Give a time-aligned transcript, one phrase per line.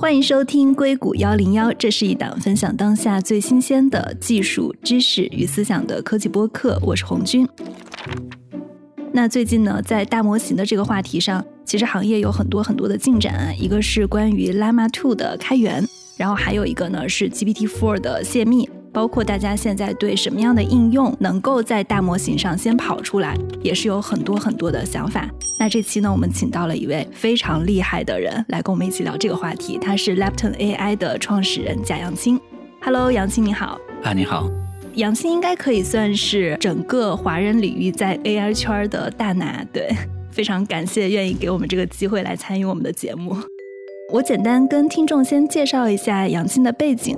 [0.00, 6.80] 欢迎收听硅谷幺零幺，这是一档分享当下最新鲜的技术知识与思想的科技播客。
[6.82, 7.46] 我是红军。
[9.12, 13.54] 那最近呢，在大模型的这个话题上，其实行业有很多很多的进展。
[13.60, 15.86] 一个是关于 Llama 2的开源，
[16.16, 18.66] 然后还有一个呢是 GPT Four 的泄密。
[18.92, 25.28] 包括大家现在对什么样的应用能够在大模型上先跑出来，也是有很多很多的想法。
[25.58, 29.78] 那这期呢，我们请到了一位非常厉害的人来跟我们一起聊这个话题。
[29.78, 32.40] 他是 Lepton AI 的创始人贾扬青。
[32.80, 33.78] Hello，杨青你好。
[34.02, 34.48] 啊，你好。
[34.94, 39.64] 杨青应该可以算是整个华人领域在 AI 圈的大拿。
[39.72, 39.88] 对，
[40.32, 43.36] 非常感谢愿意给我们这个机会来参与我们的节目。
[44.12, 47.16] 我简单跟听众先介绍一下杨青的背景。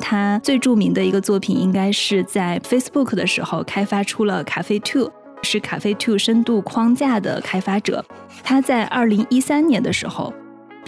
[0.00, 5.10] 他最著名的一个作品应该是在 Facebook 的时候开发出了 Cafe Two，
[5.42, 8.04] 是 Cafe Two 深度框架的开发者。
[8.42, 10.32] 他在二零一三年的时候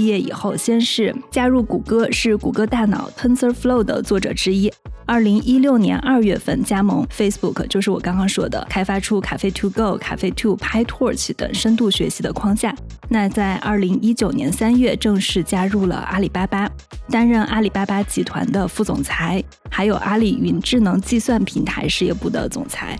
[0.01, 4.73] 毕业以后，先是加入谷歌，是谷歌大脑 TensorFlow 的作者之一。
[5.05, 12.75] 二零一六年二月份加盟 Facebook，就是我刚刚说的，开发出 Cafe To Go、Cafe To PyTorch 等深度学习的框架。
[13.11, 16.67] 那在二零一九年三月正式加入了阿里巴巴，
[17.11, 22.99] 担任阿里巴巴集团的副总裁，还有阿里云智能计算平台事业部的总裁。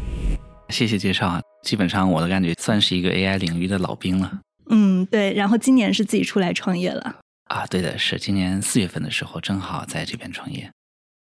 [0.69, 4.31] 谢谢介绍啊，基本上我的感觉算是一个 AI 领域的老兵了。
[4.71, 5.35] 嗯，对。
[5.35, 7.67] 然后今年是自己出来创业了啊？
[7.67, 10.71] 对的，是今年四月份的时候，正好在这边创业。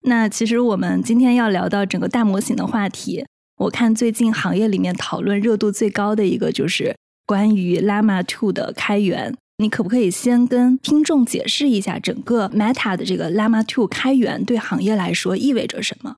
[0.04, 3.26] 那其实我们今天要聊到整个大模型的话题，
[3.58, 9.36] 我看最近行业里面讨论热度最高的一个就是关于 Llama 2的开源。
[9.58, 16.16] 你可不可以先跟听众解释一下整个 Meta 的这个 Llama 2开源对行业来说意味着什么？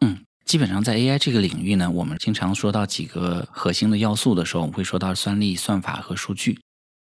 [0.00, 6.58] 嗯，基本上在 AI 这个领域呢，我们经常说到几个核心的要素的时候，我们会说到算力、算法和数据。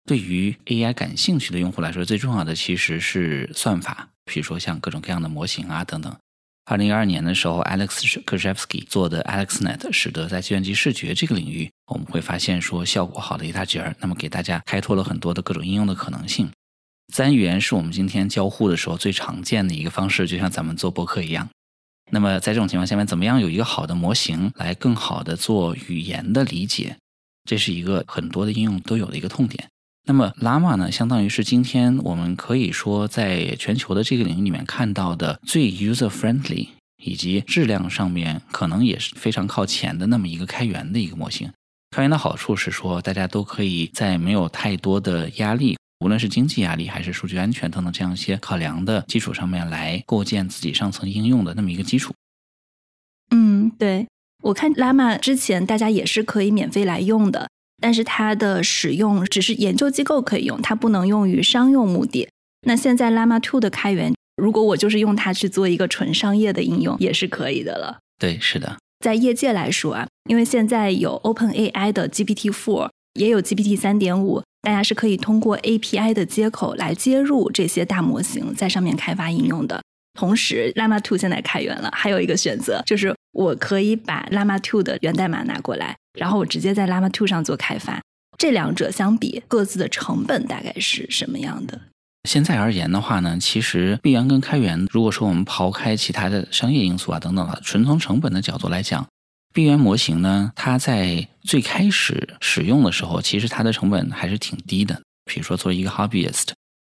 [0.04, 4.08] 对于 AI 感兴趣的用户来说，最重要的其实是算法。
[4.24, 6.14] 比如说像各种各样的模型啊等等。
[6.64, 13.94] 二零一二年的时候，Alex Krzhevsky 做的 AlexNet 使得在计算机视觉这个领域，我们会发现说效果好的一大截儿。
[14.00, 16.48] 那么给大家开拓了很多的各种应用的可能性。
[17.12, 21.48] 自然语言是我们今天交互的时候最常见的一个方式，就像咱们做博客一样。
[22.10, 26.96] 那么在这种情况下面，怎么样有一个好的模型来更好的做语言的理解？
[27.48, 29.68] 这是一个很多的应用都有的一个痛点。
[30.06, 36.68] 那么，Llama 呢，相当于是今天我们可以说在全球的这个领域里面看到的最 user friendly，
[37.02, 41.50] 以及质量上面可能也是非常靠前的那么一个开源的一个模型。
[41.90, 52.12] 开源的好处是说，大家都可以在没有太多的压力，无论是经济压力还是数据安全等等这样一些考量的基础上面来构建自己上层应用的那么一个基础。
[53.30, 54.06] 嗯，对
[54.42, 57.48] 我看 Llama 之前大家也是可以免费来用的。
[57.82, 62.28] 但是它的使用只是研究机构可以用，它不能用于商用目的。
[62.66, 67.98] 那现在 Llama Two 的开源，如果我就是用它去做一个纯商业的应用，也是可以的了。
[68.18, 68.76] 对，是的。
[68.98, 79.80] 在业界来说啊，因为现在有 OpenAI 的 GPT-4，也有 GPT 3.5，大家是可以通过 API 的接口来接入这些大模型，在上面开发应用的。
[80.18, 85.96] 同时，Llama 2现在开源了，还有一个选择就是我可以把 Llama 2的源代码拿过来。
[86.18, 88.02] 然后我直接在 Llama 2上做开发，
[88.36, 91.80] 这两者相比，各自的成本大概是什么样的？
[92.28, 99.06] 现在而言的话呢，其实闭源跟开源，如果说我们抛开其他的商业因素啊等等的，纯从成本的角度来讲，
[99.52, 105.00] 闭源模型呢，它在最开始使用的时候，其实它的成本还是挺低的。
[105.24, 106.48] 比如说作为一个 hobbyist，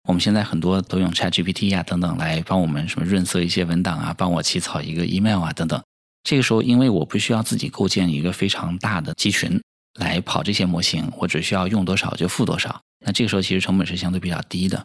[0.09, 5.83] 我们现在很多都用 ChatGPT 呀等等来帮我们什么润色一些文档啊，帮我起草一个 email 啊等等。
[6.25, 9.61] 这个时候，因为我不需要自己构建一个非常大的集群
[9.99, 12.81] 来跑这些模型，我只需要用多少就付多少。
[13.05, 14.85] 那这个时候其实成本是相对比较低的。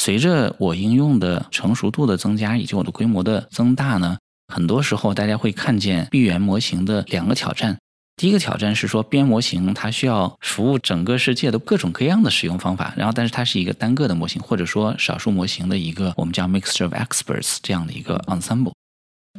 [0.00, 4.16] 随着我应用的成熟度的增加以及我的规模的增大呢，
[4.52, 7.78] 很多时候大家会看见闭源模型的两个挑战。
[8.16, 18.74] 第一个挑战是说边模型它需要服务整个世界的各种各样的使用方法，然后但是它是一个单个的模型，或者说少数模型的一个我们叫 mixture of experts 这样的一个 ensemble。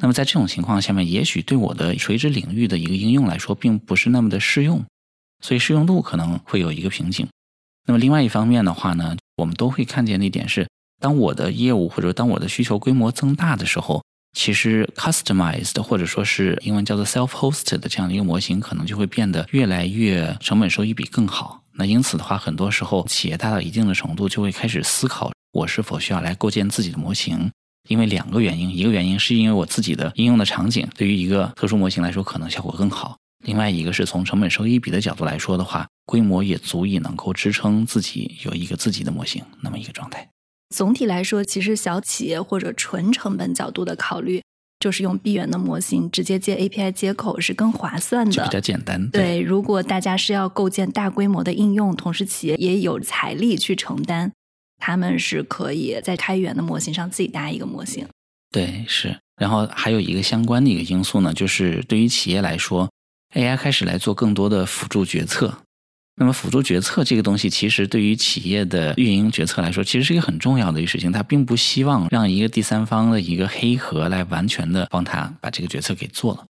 [0.01, 4.83] 那么在这种情况下面，也许对我的垂直领域的一个应用来说，并不是那么的适用，
[5.44, 7.27] 所以适用度可能会有一个瓶颈。
[7.86, 10.68] 那么另外一方面的话呢，我们都会看见的一点是，
[11.00, 21.62] 当我的业务或者当我的需求规模增大的时候，其实 customized 或者说是英文叫做 self-hosted 的这样的一个模型，可能就会变得越来越成本收益比更好。
[21.74, 27.51] 那因此的话，很多时候企业大到一定的程度，就会开始思考，我是否需要来构建自己的模型。
[27.89, 40.30] 因为两个原因，一个原因是因为我自己的应用的场景对于一个特殊模型来说可能效果更好；另外一个是从成本收益比的角度来说的话，规模也足以能够支撑自己有一个自己的模型那么一个状态。
[40.73, 44.41] 总体来说，其实小企业或者纯成本角度的考虑，
[44.79, 49.07] 就是用闭源的模型直接接 API 接口是更划算的，比较简单。
[49.11, 54.31] 对，如果大家是要构建大规模的应用，同时企业也有财力去承担，
[54.79, 58.07] 他们是可以在开源的模型上自己搭一个模型。
[58.51, 59.15] 对，是。
[59.39, 62.89] 然后还有一个相关的一个因素呢，就是对于企业来说
[63.35, 65.59] ，AI 开始来做更多的辅助决策。
[66.15, 71.12] 那么辅助决策这个东西，其实对于企业的运营决策来说，其实是一个很重要的一个事情。
[71.12, 76.45] 它并不希望让一个第三方的一个黑盒来完全的帮他把这个决策给做了。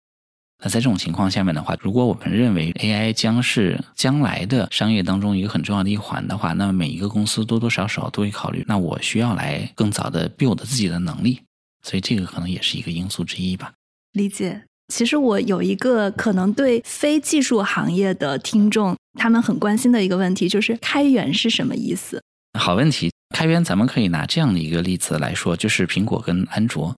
[0.64, 11.40] 那在这种情况下面的话，如果我们认为 AI 将是将来的商业当中一个很重要的一环的话，那么每一个公司多多少少都会考虑，那我需要来更早的 build 自己的能力。
[11.84, 13.74] 所以这个可能也是一个因素之一吧。
[14.14, 14.64] 理解。
[14.92, 22.22] 其实我有一个可能对非技术行业的听众，他们很关心的一个问题，就是开源是什么意思？
[22.60, 23.10] 好问题。
[23.34, 26.94] 开源咱们可以拿这样的一个例子来说，就是苹果跟安卓。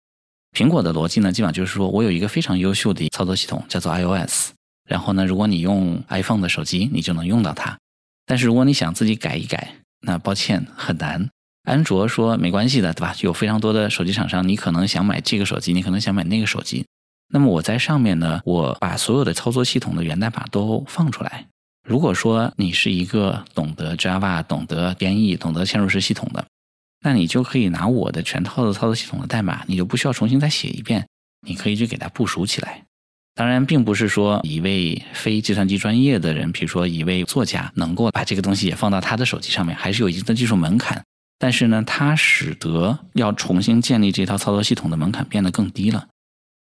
[0.57, 4.49] 苹果的逻辑呢，基本上就是说我有一个非常优秀的操作系统，叫做 iOS。
[4.89, 7.77] 然后呢，如果你用 iPhone 的手机，你就能用到它。
[8.25, 11.29] 但是如果你想自己改一改，那抱歉，很难。
[11.63, 13.15] 安卓说没关系的，对吧？
[13.21, 16.83] 有非常多的手机厂商，你可能想买这个手机，你可能想买那个手机。
[17.29, 21.47] 那么我在上面呢，我把所有的操作系统的源代码都放出来。
[21.87, 26.45] 如果说你是一个懂得 Java、懂得编译、懂得嵌入式系统的，
[27.01, 31.05] 那你就可以拿我的全套的操作系统的代码，你就不需要重新再写一遍，
[31.45, 32.83] 你可以去给它部署起来。
[33.35, 41.03] 当然，并不是说一位非计算机专业的人，比如说一位作家，能够把这个东西也放到他的手机上面，还是有一定的技术门槛。
[41.39, 46.07] 但是呢，它使得要重新建立这套操作系统的门槛变得更低了。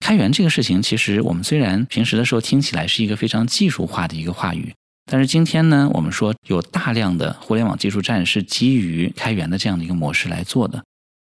[0.10, 4.74] 开源这个事情，其实我们虽然平时的时候听起来是一个非常技术化的一个话语，
[5.06, 10.84] 但是今天呢，我们说有大量的互联网技术站是基于开源的这样的一个模式来做的。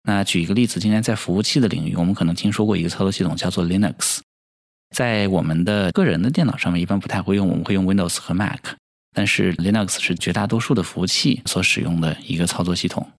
[0.03, 4.19] 那举一个例子，今天在服务器的领域，我们可能听说过一个操作系统叫做 Linux，
[4.95, 8.59] 在我们的个人的电脑上面一般不太会用，我们会用 Windows 和 Mac，
[9.11, 13.09] 但是 Linux 是绝大多数的服务器所使用的一个操作系统。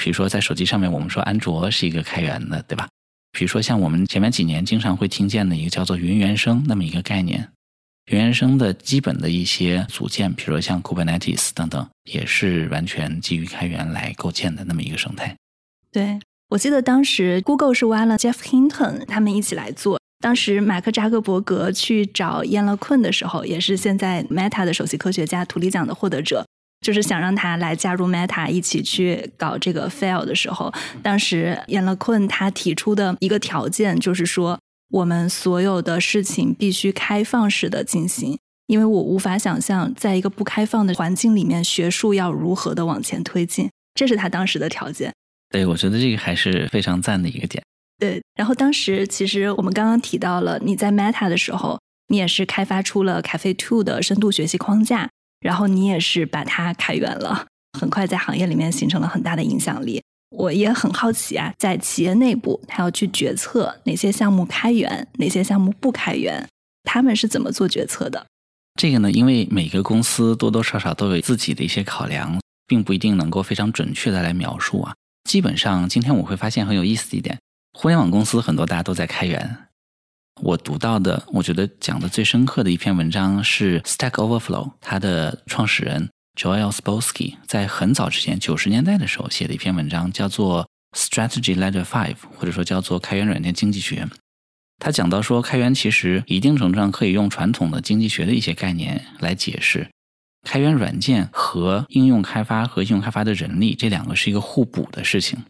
[0.00, 2.86] 比如说，在手机上面，我们说安卓是一个开源的，对吧？
[3.32, 7.48] 比如说，像我们前面几年经常会听见的一个叫做云原生那么一个概念，
[8.06, 15.34] 云原生的基本的一些组件，比如说像 Kubernetes 等等，也是完全基于开源来构建的那么一个生态。
[15.90, 16.20] 对，
[16.50, 26.46] 我记得当时 Google 是挖了 Jeff Hinton 他们一起来做，当时马克扎克伯格去找燕乐困的时候，也是现在 Meta 的首席科学家、图里奖的获得者。
[26.82, 30.70] 就是想让他来加入 Meta 一起去搞这个 Fail 的时候，
[31.02, 34.58] 当时燕乐困他提出的一个条件就是说，
[34.90, 38.36] 我们所有的事情必须开放式的进行，
[38.66, 45.12] 因为我无法想象在一个不开放的环境里面，学术要如何的往前推进，这是他当时的条件。
[45.50, 47.62] 对，我觉得这个还是非常赞的一个点。
[47.98, 51.78] 对，然后当时其实我们刚刚提到了你在 Meta 的时候，
[52.08, 55.08] 你也是开发出了 Cafe Two 的深度学习框架。
[55.42, 57.46] 然后你也是把它开源了，
[57.78, 60.00] 很快在行业里面形成了很大的影响力。
[60.30, 66.48] 我也很好奇啊，在企业内部，他要去决策哪些项目开源，哪些项目不开源，
[66.84, 68.24] 他们是怎么做决策的？
[68.80, 74.94] 这个呢，因为每个公司多多少少都有自己的一些考量，并不一定能够非常准确的来描述啊。
[75.28, 77.38] 基本上，今天我会发现很有意思的一点，
[77.78, 79.58] 互联网公司很多大家都在开源。
[80.40, 94.08] 我读到的，我觉得讲的最深刻的一篇文章是 Stack Overflow，它的创始人 Joel Spolsky 在很早之前九十年代的时候写的一篇文章，叫做 Strategy Letter Five，或者说叫做开源软件经济学。
[94.78, 99.88] 他讲到说，开源其实一定程度上可以用传统的经济学的一些概念来解释，
[100.48, 105.44] 开源软件和应用开发和应用开发的人力这两个是一个互补的事情。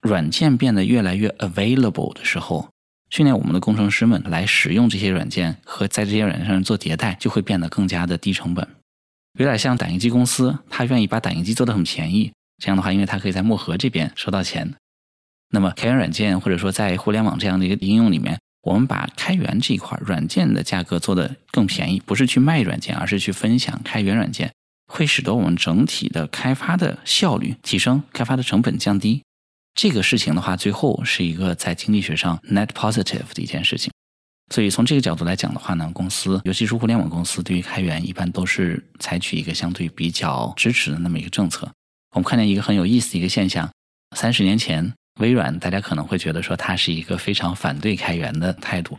[0.00, 2.70] 软件变得越来越 available 的时候。
[3.14, 8.68] 训练我们的工程师们来使用这些软件和在这些软件上做迭代，就会变得更加的低成本。
[9.38, 14.74] 有点像打印机公司，他愿意把打印机做得很便宜，这样的话，因为他可以在漠河这边收到钱。
[15.50, 24.52] 那么开源软件或者说在互联网这样的一个应用里面，我们把开源这一块软件的价格做得更便宜，不是去卖软件，而是去分享开源软件，
[24.92, 29.22] 会使得我们整体的开发的效率提升，开发的成本降低。
[29.74, 33.92] 这个事情的话，最后是一个在经济学上 net positive 的一件事情。
[34.52, 41.68] 所以从这个角度来讲的话呢，公司尤其是互联网公司，对于开源一般都是采取一个相对比较支持的那么一个政策。
[42.14, 43.68] 我们看见一个很有意思的一个现象：
[44.16, 48.96] 三十年前，微软大家可能会觉得说它是一个非常反对开源的态度，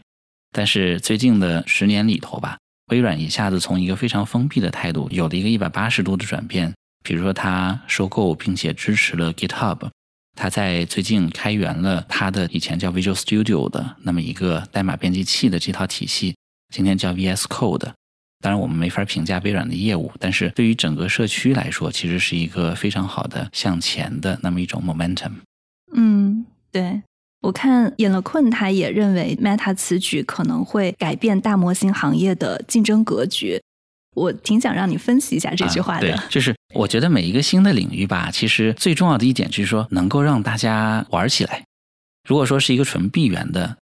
[0.51, 6.73] 但是最近的十年里头吧，微软一下子从一个非常封闭的态度，有了一个一百八十度的转变。
[7.03, 9.89] 比如说，它收购并且支持了 GitHub。
[10.35, 16.35] 他在最近开源了他的以前叫 Visual Studio 的那么一个代码编辑器的这套体系，
[16.73, 17.91] 今天叫 VS Code。
[18.41, 25.31] 当然，我们没法评价微软的业务，但是对于整个社区来说，其实是一个非常好的向前的那么一种 momentum。
[25.95, 27.01] 嗯，对。
[27.41, 33.61] 我看尹乐困他也认为 Meta 此举可能会改变大模型行业的竞争格局。
[34.15, 36.07] 我挺想让你分析一下这句话的。
[36.07, 41.63] 对，就是我觉得每一个新的领域吧，其实最重要的一点就是说能够让大家玩起来。
[42.27, 43.77] 如果说是一个纯闭源的，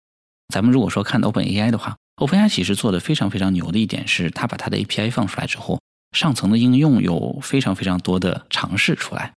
[0.53, 5.79] 咱们如果说看 Open AI 的话，Open AI 其实做的非常非常牛的一点是，它把它的 API 放出来之后，
[6.15, 9.33] 上层的应用有非常非常多的尝试出来。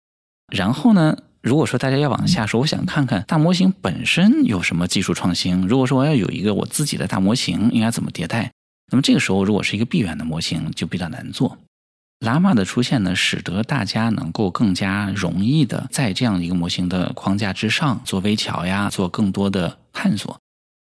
[0.52, 5.66] 然后呢，如果说大家要往下说，我想看看大模型本身有什么技术创新。
[5.66, 8.52] 如果说我要有一个我自己的大模型，应该怎么迭代？
[8.92, 11.58] 那么这个时候，如果是一个闭源的模型，就比较难做。
[12.26, 20.36] Llama 的出现呢，使得大家能够更加容易的在这样一个模型的框架之上做微调呀，做更多的探索。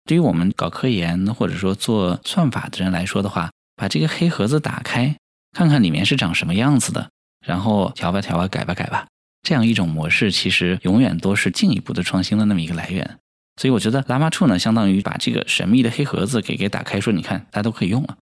[0.05, 5.15] 对于我们搞科研或者说做算法的人来说的话，把这个黑盒子打开，
[5.57, 7.09] 看看里面是长什么样子的，
[7.43, 9.07] 然后调吧调吧，改吧改吧，
[9.41, 13.17] 这样一种模式，其实永远都是进一步的创新的那么一个来源。
[13.59, 18.17] 所以我觉得 Llama 2呢，相当于把这个神秘的黑盒子给给打开，说你看，大家都可以用了。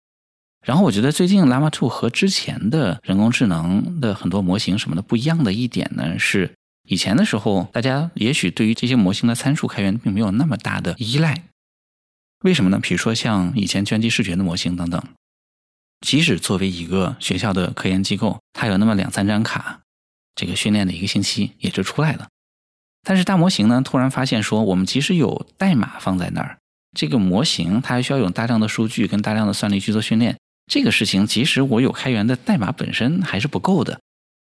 [0.64, 6.52] 然后我觉得最近 Llama 2和之前的人工智能的很多模型什么的不一样的一点呢，是
[6.88, 11.44] 以前的时候，大家也许对于这些模型的参数开源并没有那么大的依赖。
[12.44, 12.78] 为什么呢？
[12.80, 15.02] 比如说像以前计算机视觉的模型等等，
[16.00, 19.80] 即使作为一个学校的科研机构，它有那么两三张卡，
[20.34, 22.28] 这个训练的一个星期也就出来了。
[23.02, 26.58] 但是大模型呢，突然发现说，我们即使有代码放在那儿，
[26.96, 30.36] 这个模型它还需要有大量的数据跟大量的算力去做训练。
[30.68, 33.98] 这个事情，即使我有开源的代码本身还是不够的。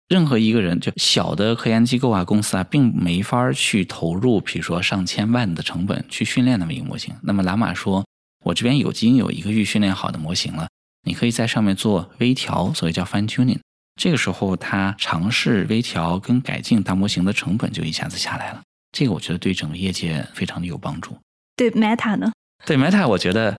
[0.10, 7.14] 任何一个人，就小的科研机构啊、公司啊，并没法去投入，比如说上千万的成本去训练那么一个模型。
[7.22, 8.04] 那么，蓝马说，
[8.44, 10.68] 我这边已经有一个预训练好的模型了，
[11.04, 13.60] 你可以在上面做微调，所以叫 fine tuning。
[14.02, 18.62] 这个时候，他尝试微调跟改进大模型的成本就一下子下来了。
[18.92, 21.16] 这个我觉得对整个业界非常的有帮助。
[21.56, 22.32] 对 Meta 呢？
[22.66, 23.56] 对 Meta，我觉得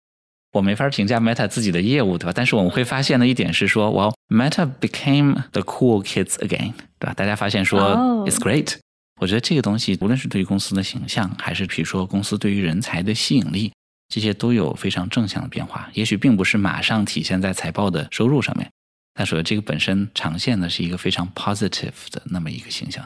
[0.52, 2.32] 我没法评价 Meta 自己的业务，对吧？
[2.34, 7.14] 但是我们会发现的一点是说，哇，Meta became the cool kids again，对吧？
[7.14, 7.80] 大家发现说
[8.26, 8.76] ，it's great。
[9.20, 13.72] 我觉得这个东西，无论是对于公司的形象，还是比如说公司对于人才的吸引力，
[14.08, 15.88] 这些都有非常正向的变化。
[15.92, 18.68] 也许并不是马上体现在财报的收入上面。
[19.14, 23.04] 他说：“这个本身长线的是一个非常 positive 的那么一个形象。”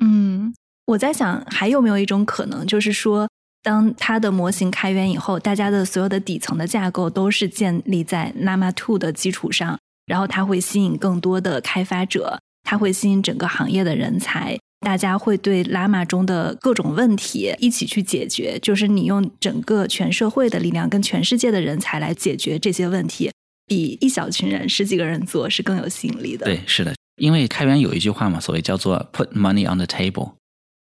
[0.00, 0.52] 嗯，
[0.86, 3.28] 我在想还有没有一种可能，就是说，
[3.62, 23.30] 当它的模型开源以后，大家的所有的底层的架构都是建立在 Llama 2的基础上，然后它会吸引更多的开发者，它会吸引整个行业的人才，大家会对 Llama 中的各种问题一起去解决，就是你用整个全社会的力量跟全世界的人才来解决这些问题。
[23.68, 26.44] 比一小群人、十几个人做是更有吸引力的。
[26.44, 30.32] 对，是的，因为开源有一句话嘛，所谓叫做 “put money on the table”。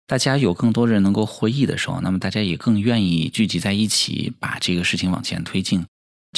[0.08, 5.84] 大家有更多人能够获益的时候，那么大家也更愿意聚集在一起，把这个事情往前推进。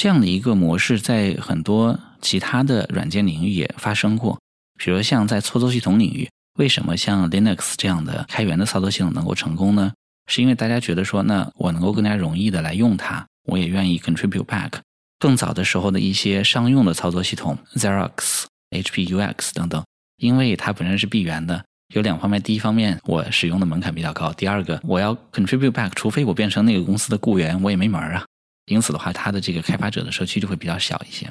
[0.00, 4.38] 这样的一个模式，在很多其他的软件领域也发生过。
[4.78, 9.92] 比如像在操作系统领域，为什么像 Linux 这样的开源的操作系统能够成功呢？
[10.28, 14.74] 是因为大家觉得说，那我能够更加容易的来用它，我也愿意 contribute back。
[15.18, 19.84] 更早的时候的一些商用的操作系统，Xerox、HPUX 等等，
[20.16, 21.64] 因为它本身是闭源的，
[21.94, 28.24] 有两方面：第一方面，我使用的门槛比较高；第二个，我要 contribute back，除非我变成那个公司的雇员，我也没门儿啊。
[28.66, 31.26] 因此的话，它的这个开发者的社区就会比较小一些。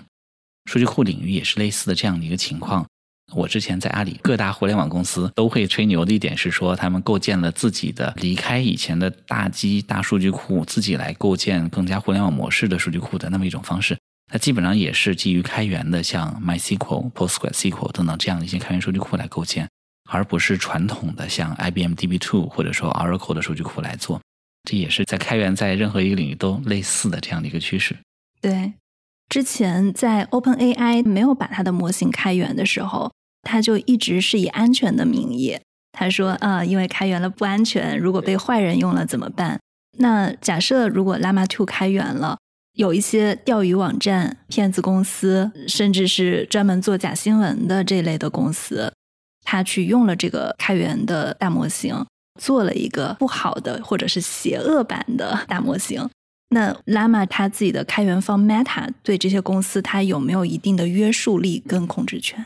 [0.65, 2.85] 数据库领域也是类似的这样的一个情况。
[3.33, 13.97] 我之前在阿里各大互联网公司都会吹牛的一点是说，他们构建了自己的离开以前的大机大数据库，自己来构建更加互联网模式的数据库的那么一种方式。
[14.31, 19.69] 它基本上也是基于开源的，像 MySQL、PostgreSQL 等等这样的一些开源数据库来构建，
[20.07, 24.19] 而不是传统的像 IBM DB2 或者说 Oracle 的数据库来做。
[24.63, 27.95] 这也是在开源在任何一个领域都类似的这样的一个趋势。
[28.41, 28.73] 对，
[29.29, 33.11] 之前在 OpenAI 没有把它的模型开源的时候。
[33.43, 35.57] 他就一直是以安全的名义，
[35.93, 39.57] 他说啊，因为开源了不安全，如果被坏人用了怎么办？
[39.99, 42.37] 那假设如果 Llama Two 开源了，
[42.73, 48.91] 有一些钓鱼网站、骗子公司，甚至是专门做假新闻的这类的公司，
[49.49, 52.05] 他去用了这个开源的大模型，
[52.37, 56.09] 做了一个不好的或者是邪恶版的大模型，
[56.49, 62.45] 那 l a m a 它自己的开源方 Meta 对这些公司，它有没有一定的约束力跟控制权？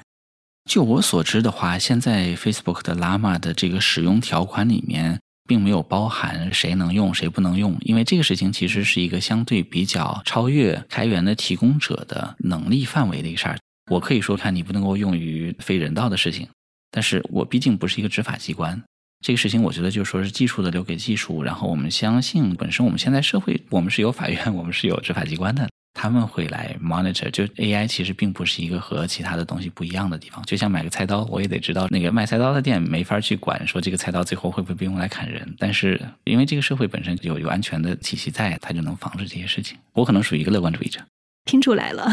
[0.70, 13.58] 就我所知的话，现在 Facebook 的 Llama 的这个使用条款里面并没有包含谁能用谁不能用，因为这个事情其实是一个相对比较超越开源的提供者的能力范围的一个事儿。
[13.92, 16.48] 我可以说，看你不能够用于非人道的事情，
[16.92, 18.80] 但是我毕竟不是一个执法机关。
[19.24, 27.30] 这个事情，我觉得就说是技术的留给技术，然后我们相信本身我们现在社会，我们是有法院， 我们是有执法机关的，他们会来 monitor。
[27.30, 39.78] 就 AI 其实并不是一个和其他的东西不一样的地方，就像买个菜刀，我也得知道那个卖菜刀的店没法去管说这个菜刀最后会不会被用来砍人，但是因为这个社会本身有有安全的体系在，它就能防止这些事情。
[39.94, 41.00] 我可能属于一个乐观主义者，
[41.46, 42.10] 听出来了。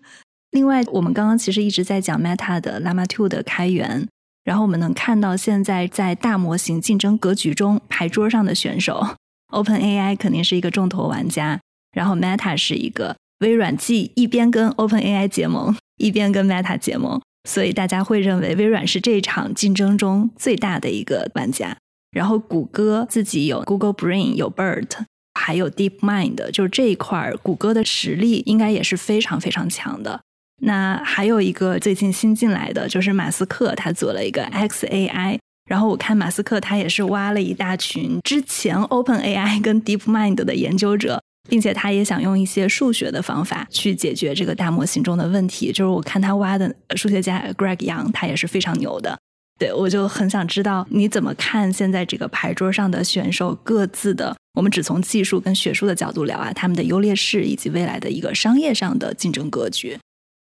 [0.52, 4.06] 另外，我们刚刚其实一直在讲 Meta 的 Llama 2的开源。
[4.44, 9.06] 然后我们能看到，现在在大模型竞争格局中，牌桌上的选手
[9.52, 11.60] ，Open AI 肯定是一个重头玩家。
[11.92, 21.76] 然后 Meta 是一个微软，既一边跟 Open AI 结盟，一边跟 Meta 结盟，所以大家会认为微软是这场竞争中最大的一个玩家。
[22.12, 25.04] 然后谷歌自己有 Google Brain，有 BERT，
[25.34, 30.20] 还有 DeepMind，就是这一块，谷歌的实力应该也是非常非常强的。
[30.60, 35.38] 那还有一个最近新进来的，就是马斯克，他做了一个 XAI。
[35.68, 45.70] 然后我看马斯克他也是挖了一大群之前 OpenAI 跟 DeepMind 的研究者，并且他也想用一些数学的方法去解决这个大模型中的问题。
[45.70, 49.16] 就是我看他挖的数学家 Greg Young，他也是非常牛的。
[49.60, 59.96] 对我就很想知道你怎么看现在这个牌桌上的选手各自的，我们只从技术跟学术的角度聊啊，他们的优劣势以及未来的一个商业上的竞争格局。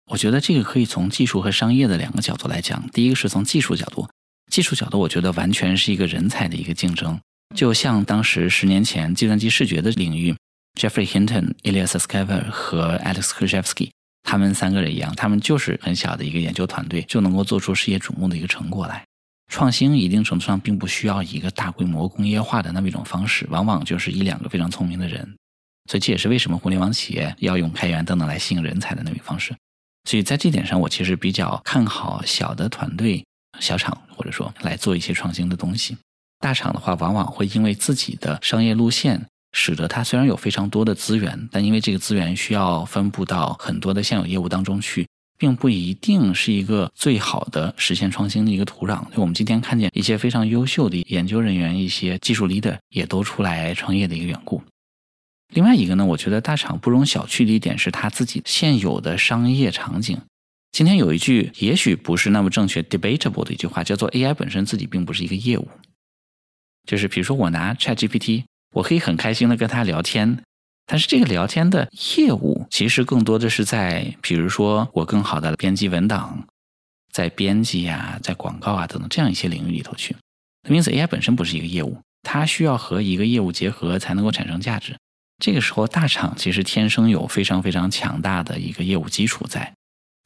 [0.07, 2.89] 我觉得这个可以从技术和商业的两个角度来讲。
[2.91, 4.07] 第一个是从技术角度，
[4.51, 7.19] 技术角度，我觉得完全是一个人才的一个竞争。
[7.55, 10.35] 就像当时十年前计算机视觉的领域
[10.79, 13.91] ，Jeffrey Hinton、Ilya Sutskever 和 Alex Krizhevsky
[14.23, 19.03] 他们三个人一样，他们就是很小的一个研究团队，就能够做出世界瞩目的一个成果来。
[19.51, 25.35] 创新一定程度上并不需要一个大规模工业化的那么一种方式，往往就是一两个非常聪明的人。
[25.89, 29.55] 所以这也是为什么互联网企业要用开源等等来吸引人才的那种方式。
[30.07, 33.21] 所以在这点上，我其实比较看好小的团队、
[33.59, 35.97] 小厂，或者说来做一些创新的东西。
[36.39, 45.05] 大厂的话，往往会因为自己的商业路线，使得它虽然有非常多的资源，但因为这个资源需要分布到很多的现有业务当中去，
[45.37, 49.03] 并不一定是一个最好的实现创新的一个土壤。
[49.13, 54.63] 就我们今天看见一些非常优秀的研究人员、一些技术 leader 也都出来创业的一个缘故。
[55.53, 60.19] 另外一个呢，我觉得大厂不容小觑的一点是它自己现有的商业场景。
[60.71, 65.67] 今天有一句也许不是那么正确、debatable 的一句话，叫做 AI 本身自己并不是一个业务。
[66.85, 68.43] 就是比如说我拿 ChatGPT，
[68.75, 70.43] 我可以很开心的跟他聊天，
[70.85, 76.45] 但是这个聊天的业务其实更多的是在，比如说我更好的编辑文档，
[77.11, 80.15] 在编辑呀、在广告啊等等这样一些领域里头去。
[80.69, 84.95] 因此，AI 本身不是一个业务，它需要和一个业务结合才能够产生价值。
[85.39, 89.71] 这个时候，大厂其实天生有非常非常强大的一个业务基础在。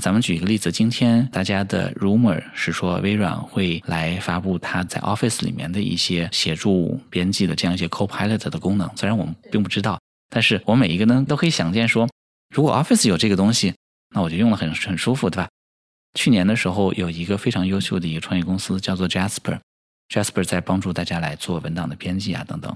[0.03, 8.89] 咱们举一个例子，今天大家的 rumor 是说微软会来发布它在 Office 里面的一些协助编辑的这样一些 Copilot 的功能。
[8.95, 12.09] 虽然我们并不知道，但是我每一个呢都可以想见说，
[12.55, 13.75] 如果 Office 有这个东西，
[14.15, 15.49] 那我就用了很很舒服，对吧？
[16.15, 22.75] 去年的时候，有一个非常优秀的一个创业公司叫做 Jasper，Jasper 在帮助大家来做文档的编辑啊等等。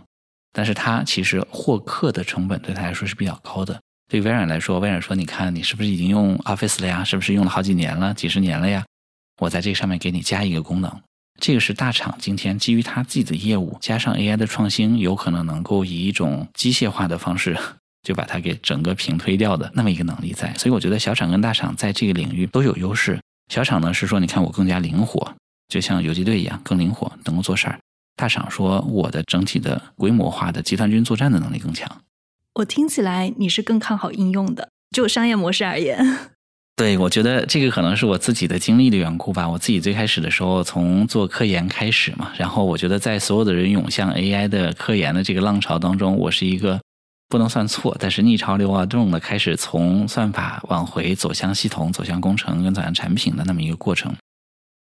[0.58, 3.78] 但是它其实获客的成本对他来说是比较高的。
[4.08, 7.04] 对微软来说，微软说：“你看，你是不是已经用 Office 了呀？
[7.04, 8.86] 是不是用了好几年了、几十年了呀？
[9.42, 11.02] 我在这上面给你加一个功能。
[11.42, 17.58] 这个是大厂今天基于它自己的业务，加上 AI 的创新，有可能能够以一种机械化的方式
[18.04, 20.54] 就把它给整个平推掉的那么一个能力在。
[20.54, 23.20] 所以我觉得小厂跟大厂在这个领域都有优势。
[23.52, 25.34] 小厂呢是说，你看我更加灵活，
[25.68, 27.78] 就像游击队一样更灵活，能够做事儿。”
[28.16, 32.02] 大厂说：“我的整体的规模化的集团军作战的能力更强。”
[32.56, 36.18] 我听起来你是更看好应用的，就商业模式而言。
[36.78, 39.48] 对，我觉得这个可能是我自己的经历的缘故吧。
[39.48, 46.80] 我自己最开始的时候从做科研开始嘛，然后我觉得在所有的人涌向 AI 的科研的这个浪潮当中，我是一个
[47.28, 54.14] 不能算错，但是逆潮流啊这种的开始从算法往回走向系统、走向工程跟走向产品的那么一个过程。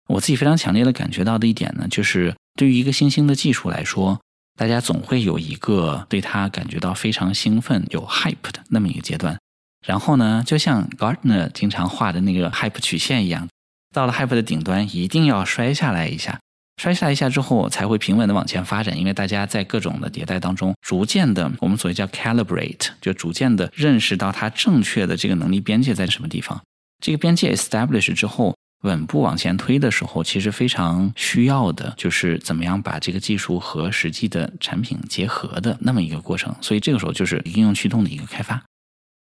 [0.08, 2.34] 我自己非常强烈的感觉到的一点呢，就是。
[2.60, 4.20] 对于一个新兴的技术来说，
[4.58, 9.40] 大家总会有一个对它感觉到非常兴奋、有 hype 的那么一个阶段。
[9.88, 13.48] 然后呢，就像 Gartner 经常画的那个 hype 曲线一样，
[13.96, 16.38] 到了 hype 的顶端，一定要摔下来一下，
[16.82, 19.00] 摔下来一下之后，才会平稳的往前发展。
[19.00, 26.62] 因为大家在各种的迭代当中，逐渐的，我们所谓叫 calibrate，就逐渐的认识到它正确的这个能力边界在什么地方。
[27.02, 28.54] 这个边界 establish 之后。
[28.82, 36.56] 稳步往前推的时候，其实非常需要的就是怎么样把这个技术和实际的产品结合的那么一个过程。
[36.62, 38.64] 所以这个时候就是应用驱动的一个开发。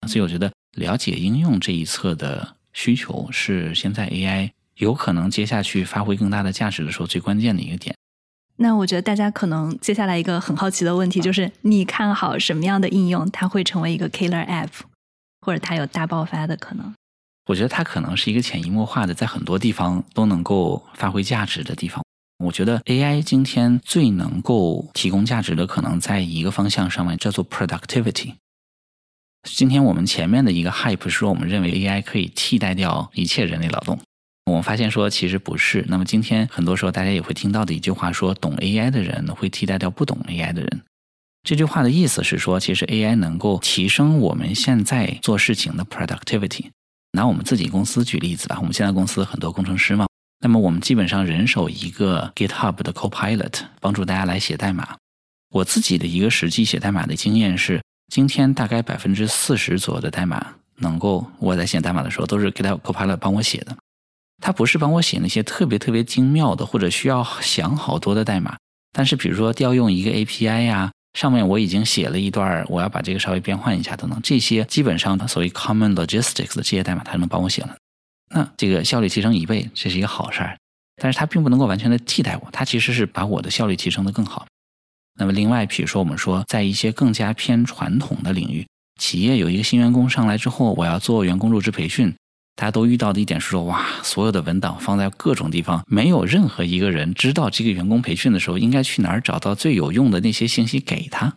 [0.09, 7.95] 所以我觉得了解应用这一侧的需求是现在 AI 有可能接下去发挥更大的价值的时候最关键的一个点。
[8.57, 14.69] 那我觉得大家可能接下来一个很好奇的问题就是：你看好什么样的应用它会成为一个 killer app，
[15.41, 16.95] 或者它有大爆发的可能？
[17.53, 22.03] 我觉得它可能是一个潜移默化的，在很多地方都能够发挥价值的地方。
[22.43, 28.37] 我觉得 AI 今天最能够提供价值的，可能在一个方向上面，叫做 productivity。
[29.43, 33.99] 今天我们前面的一个 hype 是说，我们认为 AI 可以替代掉一切人类劳动。
[34.47, 35.85] 我们发现说，其实不是。
[35.89, 40.81] 那么今天很多时候大家也会听到的一句话说，懂 AI 的人会替代掉不懂 AI 的人。
[41.47, 46.71] 这句话的意思是说，其实 AI 能够提升我们现在做事情的 productivity。
[47.13, 50.07] 拿我们自己公司举例子吧，我们现在公司很多工程师嘛，
[50.41, 54.97] 那么我们基本上人手一个 GitHub 的 Copilot，帮助大家来写代码。
[55.51, 63.77] 我自己的一个实际写代码的经验是，今天大概百分之四十左右的代码能够我在写代码的时候都是 GitHub Copilot 帮我写的。
[64.41, 68.57] 他不是帮我写那些特别特别精妙的或者需要想好多的代码，
[68.91, 77.77] 但是比如说调用一个 API 呀，上面我已经写了一段，我要把这个稍微变换一下等等，这些基本上所谓 common logistics 的这些代码，他能帮我写了，
[78.35, 80.57] 那这个效率提升一倍，这是一个好事儿。
[80.97, 84.47] 但是它并不能够完全的替代我，它其实是把我的效率提升的更好。
[85.19, 88.67] 那么另外，比如说我们说在一些更加偏传统的领域，
[89.01, 92.15] 企业有一个新员工上来之后，我要做员工入职培训。
[92.55, 101.35] 大家都遇到的一点是说，哇，所有的文档放在各种地方，没有任何一个人知道这个员工培训的时候应该去哪儿找到最有用的那些信息给他。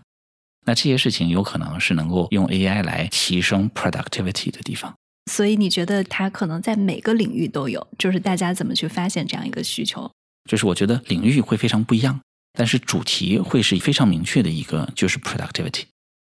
[0.67, 4.93] 那这些事情有可能是能够用 AI 来提升 productivity 的地方。
[5.31, 10.11] 所以你觉得它可能在每个领域都有，就是大家怎么去发现这样一个需求？
[10.49, 12.19] 就是我觉得领域会非常不一样，
[12.53, 15.83] 但是主题会是非常明确的一个，就是 productivity。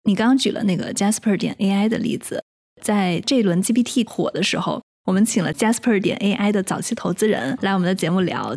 [0.03, 2.43] 你刚刚举了那个 Jasper 点 AI 的例子。
[2.81, 8.55] 在这一轮 GPT 火的时候，我们请了 Jasper 点 AI 的早期投资人来我们的节目聊。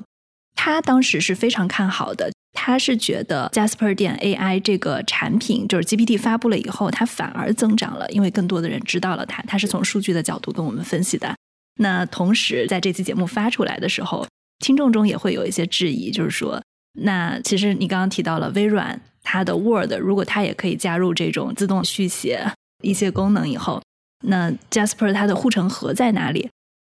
[0.54, 9.42] 他当时是非常看好的，他是觉得 Jasper 点 AI 这个产品，就是 GPT 发布了以后，它反而增长了，因为更多的人知道了它。
[9.44, 11.34] 他是从数据的角度跟我们分析的。
[11.78, 14.26] 那同时，在这期节目发出来的时候，
[14.58, 16.62] 听众中也会有一些质疑，就是说，
[16.98, 22.52] 那其实你刚刚提到了微软它的 Word，如果它也可以加入这种自动续写
[22.82, 23.80] 一些功能以后。
[24.22, 26.48] 那 Jasper 它的护城河在哪里？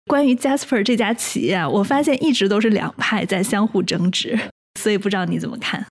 [0.06, 4.40] 关于 Jasper 这家企业啊，我发现一直都是两派在相互争执，
[4.80, 5.86] 所以不知道你怎么看？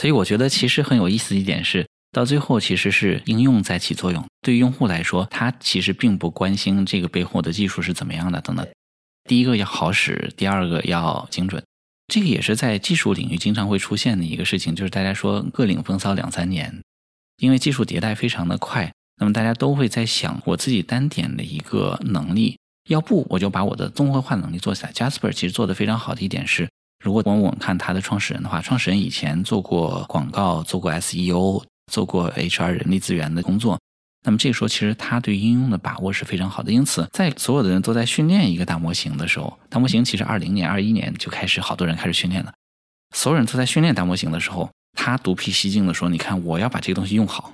[0.00, 4.24] 所以我觉得其实很有意思一点是，到最后其实是应用在起作用。
[4.42, 8.64] 对于用户来说，他其实并不关心这个背后的技术是怎么样的等等。
[9.28, 11.60] 第一个要好使，第二个要精准。
[12.06, 16.80] 这个也是在技术领域经常会出现的一个事情，就是大家说各领风骚两三年，
[17.38, 18.92] 因为技术迭代非常的快。
[19.18, 24.92] 那么大家都会在想，我自己单点的一个能力，要不我就把我的综合化能力做起来。
[24.92, 26.68] Jasper 其实做的非常好的一点是，
[27.02, 33.78] 如果我们看他的创始人的话，创始人以前做过广告，做过 SEO，做过 HR 人力资源的工作。
[34.24, 36.70] 那么这个时候，其实他对应用的把握是非常好的。
[36.72, 42.52] 因此，在所有的人都在训练一个大模型的时候，大模型其实二零年、二一年就开始，好多人开始训练了。
[43.14, 47.52] 所有人都在训练大模型的时候，他独辟蹊径的说：“你看，我要把这个东西用好。”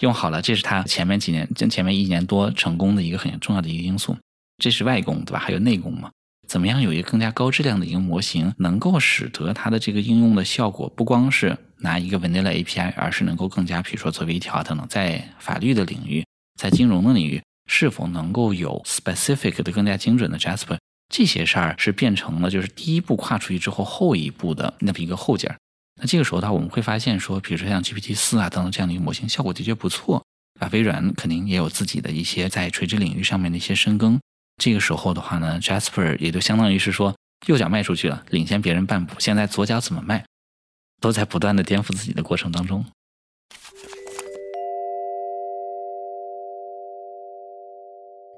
[0.00, 4.16] 用好了，这是他前面几年、前前面一年多成功的一个很重要的一个因素。
[4.58, 5.38] 这是外功，对吧？
[5.38, 6.10] 还有内功嘛？
[6.46, 16.24] 怎么样有一个更加高质量的一个模型，能够使得它的这个应用的效果，不光是拿一个 vanilla API，而是能够更加，比如说做微调等等，在法律的领域，
[16.60, 20.76] 在金融的领域，是否能够有 specific 的更加精准的 Jasper？
[21.08, 25.56] 这些事儿是变成了就是第一步跨出去之后后一步的那么一个后劲儿。
[25.96, 30.24] 那这个时候的话，我们会发现说，比如说像 GPT 四啊等等这样的一个模型，效果的确不错。
[30.60, 34.20] 啊，微软肯定也有自己的一些在垂直领域上面的一些深耕。
[34.62, 37.12] 这个时候的话呢，Jasper 也就相当于是说，
[37.46, 39.18] 右脚迈出去了，领先别人半步。
[39.18, 40.24] 现在左脚怎么迈，
[41.00, 42.84] 都在不断的颠覆自己的过程当中。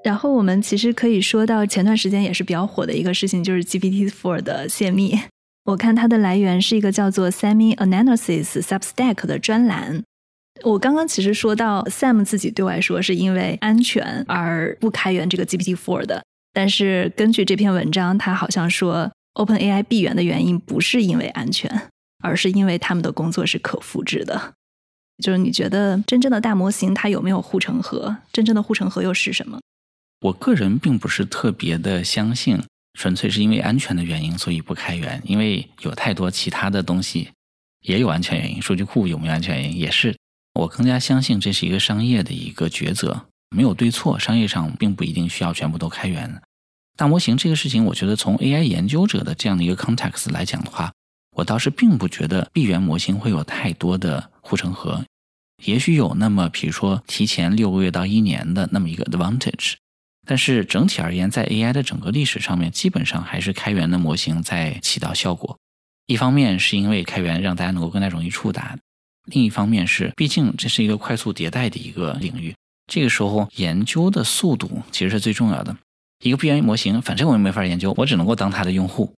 [0.03, 5.19] 然后我们其实可以说到前段时间也是比较火的一个事情，就是 GPT Four 的泄密。
[5.67, 10.01] 我看它的来源是一个叫做 Semi Analysis Substack 的专栏。
[10.63, 21.89] 我刚刚其实说到 Sam 自己对外说是因为安全而不开源这个 GPT-4 的，但是根据这篇文章，他好像说 OpenAI 闭源的原因不是因为安全，
[22.23, 24.53] 而是因为他们的工作是可复制的。
[25.21, 28.15] 就是你觉得真正的大模型它有没有护城河？
[28.31, 29.59] 真正的护城河又是什么？
[30.21, 32.63] 我个人并不是特别的相信。
[32.97, 35.21] 纯粹是因为安全的原因，所以不开源。
[35.23, 37.29] 因为有太多其他的东西
[37.81, 40.17] 也有安全原因，数据库有没有安全原因也是。
[40.55, 46.41] 我更加相信这是一个商业的一个抉择，没有对错，商业上并不一定需要全部都开源。
[46.97, 50.91] 大模型这个事情，我觉得从 AI 研究者的这样的一个 context 来讲的话，
[51.35, 55.05] 我倒是并不觉得闭源模型会有太多的护城河，
[55.63, 59.75] 也许有那么，比如说提前六个月到一年的那么一个 advantage。
[60.27, 65.57] 但是整体而言，在 AI 的整个历史上面，基本上还是开源的模型在起到效果。
[66.05, 68.77] 一方面是因为开源让大家能够更加容易触达，
[69.25, 72.53] 另一方面是毕竟这是一个快速迭代的一个领域，
[72.87, 75.75] 这个时候研究的速度其实是最重要的。
[76.23, 79.13] 一个闭源模型，反正我也没法研究，我只能够当它的用户。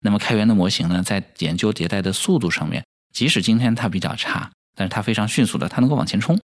[0.00, 6.38] 那么开源的模型呢，在研究迭代的速度上面，即使今天它比较差，但是它非常迅速的，它能够往前冲。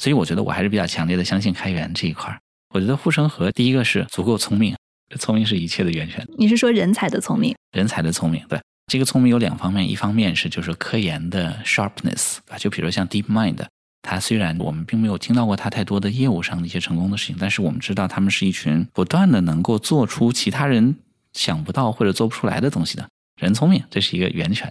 [0.00, 2.40] 所以我觉得我还是比较强烈的相信开源这一块儿。
[2.72, 4.76] 我觉得护城河第一个是足够聪明，
[5.18, 6.24] 聪明是一切的源泉。
[6.38, 7.54] 你是说人才的聪明？
[7.72, 13.66] 人才的聪明，对这个聪明有两方面，一方面是就是科研的 sharpness 啊，就比如像 DeepMind，
[14.02, 20.94] 它虽然我们并没有听到过它太多的业务上的一些成功的事情，但是我们知道他们是一群不断的能够做出其他人
[21.32, 23.08] 想不到或者做不出来的东西的
[23.40, 24.70] 人聪明，这是一个源泉。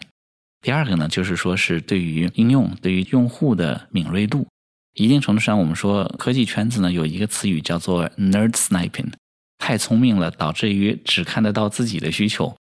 [0.61, 4.47] 第二个呢，就是说是对于应用、对于用户的敏锐度。
[4.99, 9.09] 一定程度上，我们说科技圈子呢有一个词语叫做 nerd sniping，
[9.57, 12.53] 太聪明了，导致于只看得到自己的需求。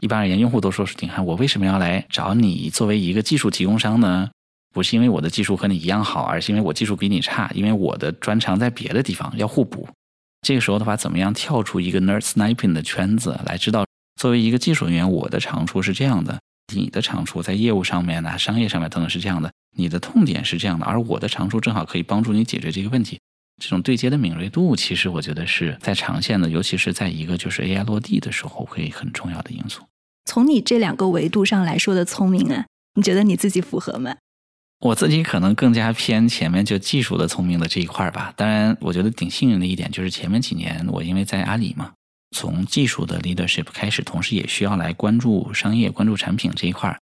[0.00, 4.30] 一般而言，用户都说是：你看，我为什么要来找你作为一个技术提供商呢？
[4.74, 9.86] 不是因为我的技术和你一样好，而是因为我技术比你差，因为我的专长在别的地方，要互补。
[10.40, 13.84] 这个时候的话，怎么样跳出一个 nerd sniping 的圈子，来知道
[14.18, 16.40] 作为一个技术人员，我的长处是这样的，
[16.74, 19.50] 你的长处在业务上面呢，商业上面等等是这样的。
[19.76, 23.18] 你的痛点是这样的，而我的长处正好可以帮助你解决这个问题。
[23.62, 29.82] 这种对接的敏锐度，其实我觉得是在长线的，尤其是在一个就是 AI 落地的时候，会很重要的因素。
[30.24, 34.16] 从你这两个维度上来说的聪明啊，你觉得你自己符合吗？
[34.80, 38.34] 我自己可能更加偏前面就技术的聪明的这一块吧。
[38.36, 41.92] 当然，我觉得挺幸运的一点就是前面几年我因为在阿里嘛，
[42.32, 46.98] 从技术的 leadership 开始，同时也需要来关注商业、关注产品这一块。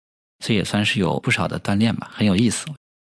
[0.43, 2.67] 所以也算是有不少的锻炼吧，很有意思。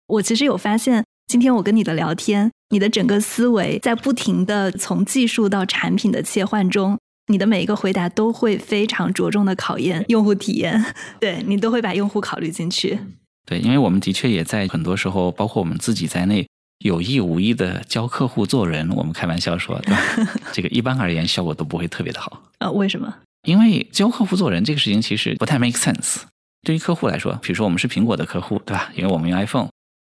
[0.06, 10.82] 我其实有发现，今天我跟你的聊天，你的整个思维在不停的从技术到产品的切换中，你的每一个回答都会非常着重的考验用户体验，
[11.20, 12.98] 对你都会把用户考虑进去。
[13.44, 16.46] 对，因为我们的确也在很多时候，包括我们自己在内，
[16.78, 18.88] 有意无意的教客户做人。
[18.90, 20.00] 我们开玩笑说，对吧？
[20.52, 22.42] 这个一般而言效果都不会特别的好。
[22.58, 23.14] 呃，为什么？
[23.46, 26.22] 因为教客户做人这个事情其实不太 make sense。
[26.62, 28.90] 对于客户来说，比如说我们是苹果的客户，对吧？
[28.94, 29.68] 因为我们用 iPhone，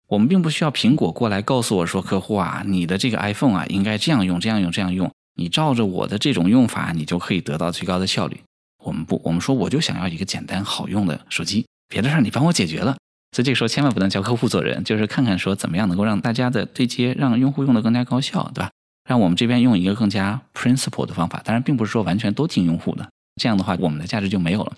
[0.09, 5.11] 我们并不需要苹果过来告诉我说，客户啊，你的这个 iPhone 啊，应该这样用，这样用，这样用。
[5.35, 8.41] 你照着我的这种用法，你就可以得到最高的效率。
[8.85, 12.97] 我们不，我们说我就想要一个简单好用的手机，别的事儿你帮我解决了。
[13.33, 18.71] 所以这个时候千万不能教客户做人，就是看看说怎么样能够让大家的对接，让用户用的更加高效，对吧？
[19.09, 21.41] 让我们这边用一个更加 principle 的方法。
[21.45, 23.09] 当然，并不是说完全都听用户的，
[23.41, 24.73] 这样的话我们的价值就没有了。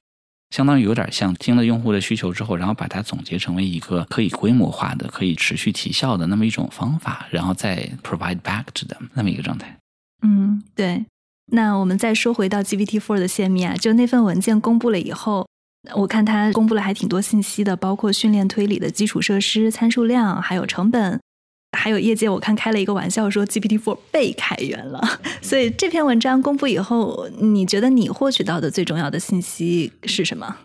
[0.50, 9.76] 相当于有点像听了用户的需求之后，然后把它总结成为一个可以规模化的、可以持续提效的那么一种方法，然后再 provide back to them 那么一个状态。
[10.22, 11.04] 嗯，对。
[11.52, 15.46] 那我们再说回到 GPT-4 的泄密啊，就那份文件公布了以后，
[15.94, 21.20] 我看他公布了还挺多信息的，包括训练推理的基础设施、参数量，还有成本。
[21.78, 25.00] 还有业界，我看开了一个玩笑说 GPT-4 被开源了。
[25.40, 30.56] 所以这篇文章公布以后，你觉得你获取到的最重要的信息是什么？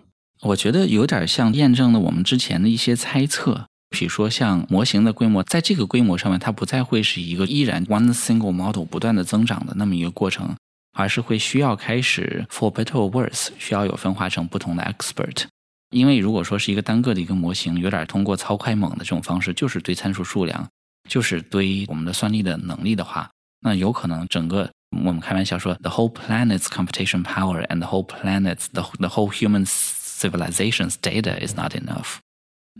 [0.42, 10.56] 我觉得有点像验证了我们之前的一些猜测，比如说像模型的规模，在这个规模上面，它不再会是一个依然 one single model 不断的增长的那么一个过程，
[10.96, 15.44] 而是会需要开始 for better or worse 需要有分化成不同的 expert。
[15.92, 20.68] 因为如果说是一个单个的一个模型，有点通过超快猛的这种方式，就是堆参数数量。
[21.08, 23.30] 就是堆我们的算力的能力的话，
[23.62, 24.68] 那有可能整个
[25.06, 31.56] 我们开玩笑说，the whole planet's computation power and the whole planet's the the whole human civilization's data is
[31.56, 32.16] not enough。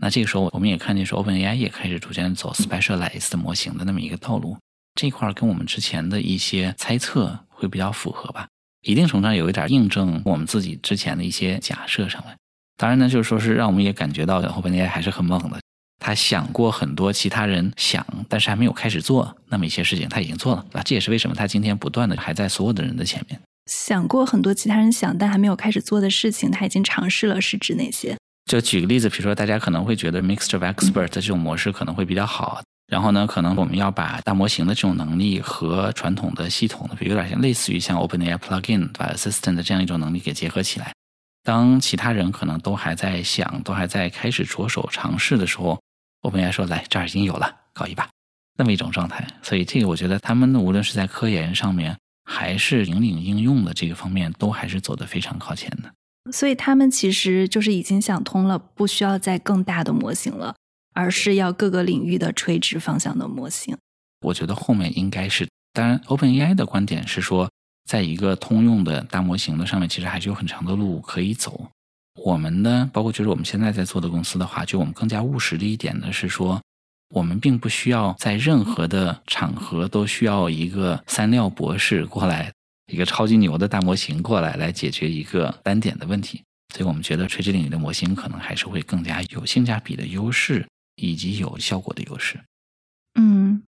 [0.00, 4.58] 那这个时候我们也看见说，OpenAI 也开始逐渐走 specialized 模型的那么一个道路，
[4.96, 8.46] 这块跟我们之前的一些猜测会比较符合吧，
[8.82, 12.36] 一定程度上有一点印证我们自己之前的一些假设上来。
[12.76, 15.58] 当然呢，就是说是让我们也感觉到 OpenAI 还是很猛的。
[15.98, 20.82] 他想过很多其他人想，但是还没有开始做那么一些事情，他已经做了啊！
[20.84, 23.40] 这也是为什么他今天不断的还在所有的人的前面。
[23.64, 28.16] 想过很多其他人想但还没有开始做的事情，他已经尝试了，是指哪些？
[28.44, 40.92] 就举个例子，比如说大家可能会觉得 mixture of expert 这种模式可能会比较好，然后呢，可能我们要把大模型的这种能力和传统的系统的，比如有点像类似于像 OpenAI Plugin 把 Assistant 的这样一种能力给结合起来。
[41.42, 45.80] 当其他人可能都还在想，都还在开始着手尝试的时候
[46.22, 48.08] ，OpenAI 说：“来，这儿已经有了，搞一把。”
[48.58, 49.26] 那么一种状态。
[49.42, 55.92] 所以这个我觉得他们无论是在科研上面，还是引领应用的这个方面，都还是走得非常靠前的。
[56.32, 60.54] 所以他们其实就是已经想通了，不需要再更大的模型了。
[60.96, 63.76] 而是要各个领域的垂直方向的模型。
[64.22, 67.50] 我觉得后面应该是，当然，OpenAI 的观点是说，
[67.84, 71.68] 在一个通用的大模型的上面，其实还是有很长的路可以走。
[72.24, 76.58] 我们呢，包括就是我们现在在做的公司的话，就我们更加务实的一点呢是说，
[77.14, 82.50] 我们并不需要在任何的场合都需要一个三料博士过来，
[82.90, 86.42] 一个超级牛的大模型过来来解决一个单点的问题。
[86.74, 90.66] 所以我们觉得垂直领域的模型可能还是会更加有性价比的优势。
[90.96, 92.40] 以及有效果的优势。
[93.18, 93.62] 嗯，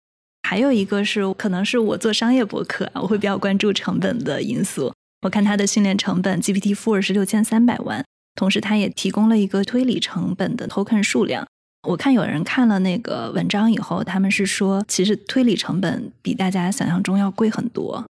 [0.44, 4.94] 还有一个是，可能是我做商业博客啊，我会比较关注成本的因素。
[5.22, 11.48] 我看它的训练成本，GPT Four 是六千三百万，同时它也提供了一个推理成本的 token 数量。
[11.88, 18.06] 我看有人看了那个文章以后，他们是说，其实推理成本比大家想象中要贵很多。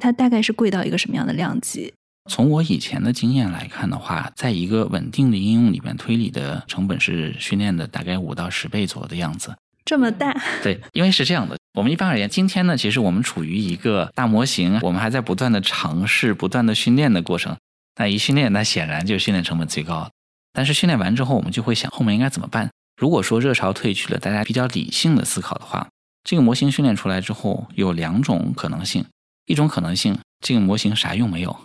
[0.00, 1.92] 它大概是贵到一个什么样的量级？
[2.30, 9.56] 从我以前的经验来看的话，在一个稳定的应用里面，推理的成本是训练的大概五到十倍左右的样子。
[9.84, 10.32] 这么大？
[10.62, 11.58] 对，因为是这样的。
[11.74, 17.56] 我们一般而言，今天呢，其实我们处于一个大模型，我们还在不断的尝试、不断的训练的过程。
[17.96, 20.08] 那一训练，那显然就是训练成本最高。
[20.52, 22.70] 但是训练完之后，我们就会想后面应该怎么办？
[22.96, 25.88] 如果说热潮退去了，大家比较理性的思考的话，
[26.22, 29.04] 这个模型训练出来之后有两种可能性：
[29.46, 31.58] 一种可能性，这个模型啥用没有。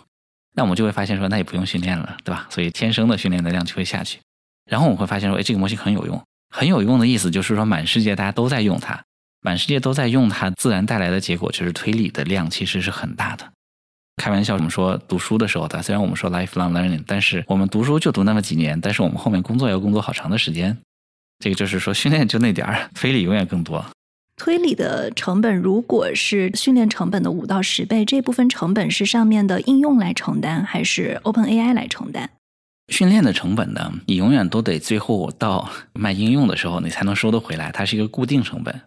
[0.56, 2.46] 那我们就会发现说，那也不用训练了，对吧？
[2.50, 4.18] 所以天生的训练的量就会下去。
[4.70, 9.00] 然后我们会发现说，哎，这个模型很有用，很有用的意思就是说，满世界大家都在用它，
[9.42, 13.52] 满世界都在用它，自然带来的结果就是推理的量其实是很大的。
[14.16, 20.76] 开玩笑，我们说读书的时候，的虽然我们说 lifelong learning，但是我们读书就读那么几年，但是我们后面工作要工作好长的时间。
[21.38, 23.84] 这个就是说，训练就那点儿，推理永远更多。
[24.36, 32.28] 推理的成本如果是训练成本的五到十倍，这部分成本是上面的应用来承担，还是 OpenAI 来承担？
[32.88, 33.92] 训练的成本呢？
[34.06, 38.82] 你永远都得最后到卖应用的时候，你才能收得回来，它是一个固定成本。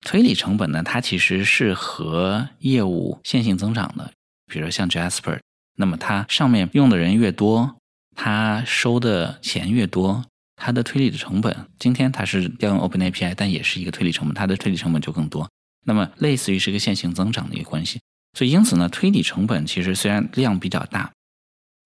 [0.00, 0.82] 推理成本呢？
[0.82, 4.10] 它其实是和业务线性增长的。
[4.46, 5.38] 比如像 Jasper，
[5.76, 7.76] 那么它上面用的人越多，
[8.14, 10.24] 它收的钱越多。
[10.56, 15.48] 它的推理的成本，今天它是调用 Open API，但也是一个推理成本，它的推理成本就更多。
[15.84, 18.00] 那么类似于是一个线性增长的一个关系。
[18.36, 21.12] 所以因此呢，推理成本其实虽然量比较大，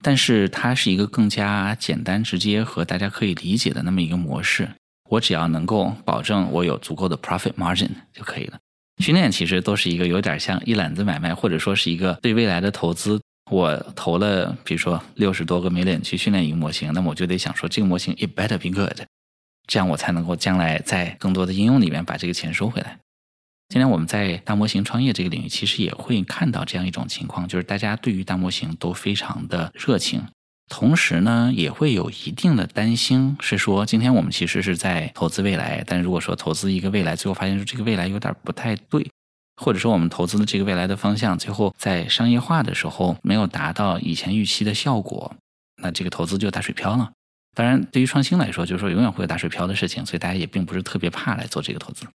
[0.03, 4.69] 但是它是一个更加简单直接和大家可以理解的那么一个模式。
[5.11, 8.59] 我只要能够保证我有足够的 profit margin 就可以了。
[8.99, 13.21] 训练其实都是一个有点像一揽子买卖，或者说是一个对未来的投资。
[13.51, 19.01] 我投了，比如说六十多个 million 去训练一个模型，那么我就得想说，这个模型 it better be good，
[19.67, 22.99] 这样我才能够将来在更多的应用里面把这个钱收回来。
[23.69, 30.23] 今天我们在大模型创业这个领域，其实也会看到这样一种情况，就是大家对于大模型都非常的热情，
[30.69, 39.09] 同时呢，也会有一定的担心，是说今天我们其实是在投资未来，但如果说投资一个未来，最后发现说这个未来有点不太对。
[39.61, 45.37] 或者说，我们投资的这个未来的方向，最后在商业化的时候没有达到以前预期的效果，
[45.83, 47.13] 那这个投资就打水漂了。
[47.55, 52.07] 当然，对于创新来说，就是说永远会有打水漂的事情，所以大家也并不是特别怕来做这个投资。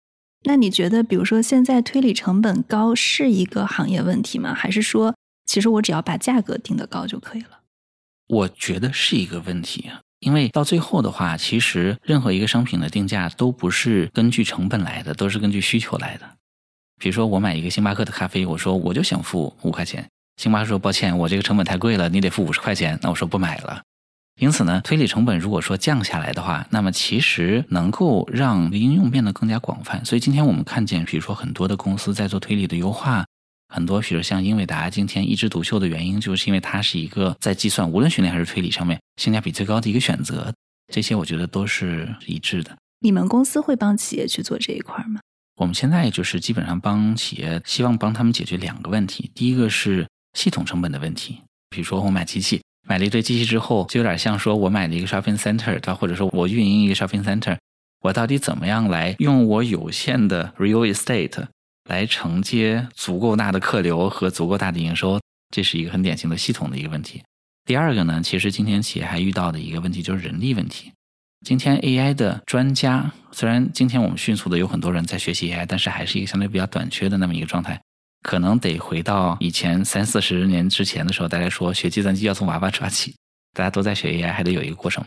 [0.45, 4.55] 那你觉得，比如说现在推理成本高是一个行业问题吗？
[4.55, 7.61] 还是说，其实我只要把价格定得高就可以了？
[8.29, 16.31] 我觉得是一个问题，因为到最后的话，其实任何一个商品的定价都不是根据成本来的，都是根据需求来的。
[17.05, 20.09] 比如说，我买一个星巴克的咖啡，我说我就想付五块钱。
[20.39, 23.83] 星巴克说：“抱歉，我这个成本太贵了，你得付五十块钱。”那我说不买了。
[24.41, 30.03] 因此呢，推理成本如果说降下来的话，那么其实能够让应用变得更加广泛。
[30.03, 33.27] 所以今天我们看见，比如说很多的公司在做推理的优化，
[33.69, 40.51] 很多比如像英伟达今天一枝独秀的原因，就是因为它是一个在计算无论训练还是推理上面性价比最高的一个选择。
[40.91, 42.75] 这些我觉得都是一致的。
[43.01, 45.21] 你们公司会帮企业去做这一块吗？
[45.57, 49.31] 我们现在就是基本上帮企业，希望帮他们解决两个问题。
[49.35, 51.41] 第一个是系统成本的问题，
[51.71, 57.57] 比如说我买机器，买了一堆机器之后，就有点像说我买了一个 shopping center，对或者说我运营一个 shopping center，
[58.01, 61.47] 我到底怎么样来用我有限的 real estate
[61.89, 65.21] 来承接足够大的客流和足够大的营收？
[65.55, 67.23] 这是一个很典型的系统的一个问题。
[67.65, 70.91] 第二个呢，其实今天企业还遇到的一个问题就是人力问题。
[71.45, 77.79] 今天 AI 的专家，虽然今天我们迅速的有很多人在学习 AI，但是还是一个相对比较短缺的那么一个状态。
[78.23, 83.15] 可能得回到以前三四十年之前的时候，大家说学计算机要从娃娃抓起，
[83.53, 85.05] 大家都在学 AI，还得有一个过程。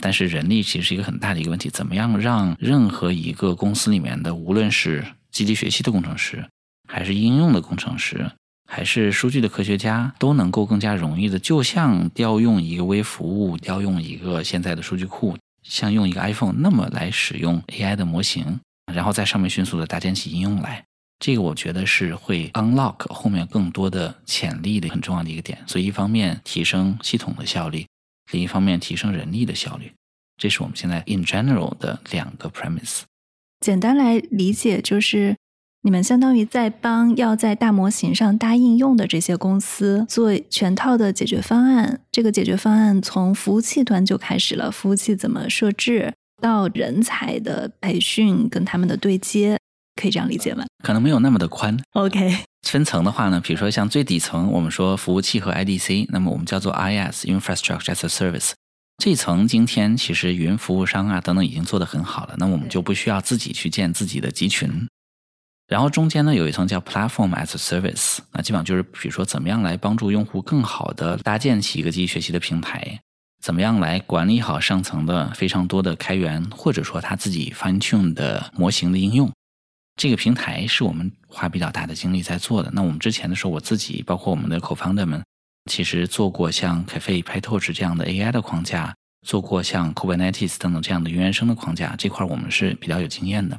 [0.00, 6.46] 但是人力其实是一个很大的一个问题，怎么样让任何一个公司里面的，无论是机器学习的工程师，
[6.88, 8.30] 还是应用的工程师，
[8.70, 15.36] 还是数据的科学家，都能够更加容易的，就像调用一个微服务，调用一个现在的数据库。
[15.62, 18.60] 像用一个 iPhone 那么来使用 AI 的模型，
[18.92, 20.84] 然后在上面迅速的搭建起应用来，
[21.18, 25.58] 这个我觉得是会 unlock 后面更多的潜力的很重要的一个点。
[25.66, 27.86] 所以一方面提升系统的效率，
[28.32, 29.92] 另一方面提升人力的效率，
[30.36, 33.02] 这是我们现在 in general 的两个 premise。
[33.60, 35.36] 简单来理解就是。
[35.84, 42.00] 你们相当于在帮要在大模型上搭应用的这些公司做全套的解决方案。
[42.12, 49.58] 这个解决方案从服务器端就开始了，服务器怎么设置，到人才的培训跟他们的对接，
[50.00, 50.64] 可以这样理解吗？
[50.84, 51.76] 可能没有那么的宽。
[51.94, 58.52] OK， 分层的话呢，比如说像最底层，我们说服务器和 IDC，那么我们叫做 IS（Infrastructure as a Service）。
[59.02, 64.70] 这层今天其实云服务商啊等等已经做得很好了，那我们就不需要自己去建自己的集群。
[65.72, 73.00] 然后中间呢有一层叫 Platform as a Service，那基本上就是比如说怎么样来帮助用户更好的搭建起一个机器学习的平台，
[73.42, 79.32] 怎么样来管理好上层的非常多的开源或者说他自己 fine tune 的模型的应用。
[79.96, 82.70] 这个平台是我们花比较大的精力在做的。
[82.74, 85.24] 那我们之前的时候，我自己包括我们的 co-founder 们，
[85.70, 88.94] 其实做过像 Cafe、PyTorch 这样的 AI 的框架，
[89.26, 93.58] 做过像 Kubernetes 等等这样的云原生的框架，这块我们是比较有经验的。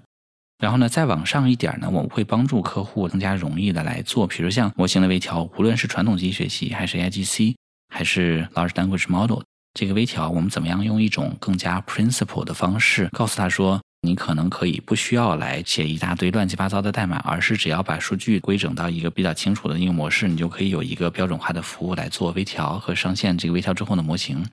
[0.63, 7.55] 然后呢，再往上一点呢，我们会帮助客户更加容易的来做，比如像模型的微调，无论是传统机器学习，还是 AIGC，
[7.93, 9.41] 还是 Large Language Model，
[9.73, 24.45] 这个微调，我们怎么样用一种更加 principle 的方式，告诉他说，你可能可以不需要来写一大堆乱七八糟的代码，而是只要把数据规整到一个比较清楚的应用模式，你就可以有一个标准化的服务来做微调和上线这个微调之后的模型。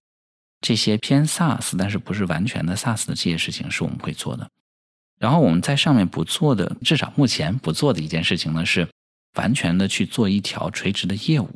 [0.60, 4.48] 这些偏 SaaS，但是不是完全的 SaaS 的这些事情，是我们会做的。
[5.20, 8.88] 然后我们在上面不做的，至少目前不做的一件事情呢，是
[9.36, 11.48] 完全的去做一条垂直的业务，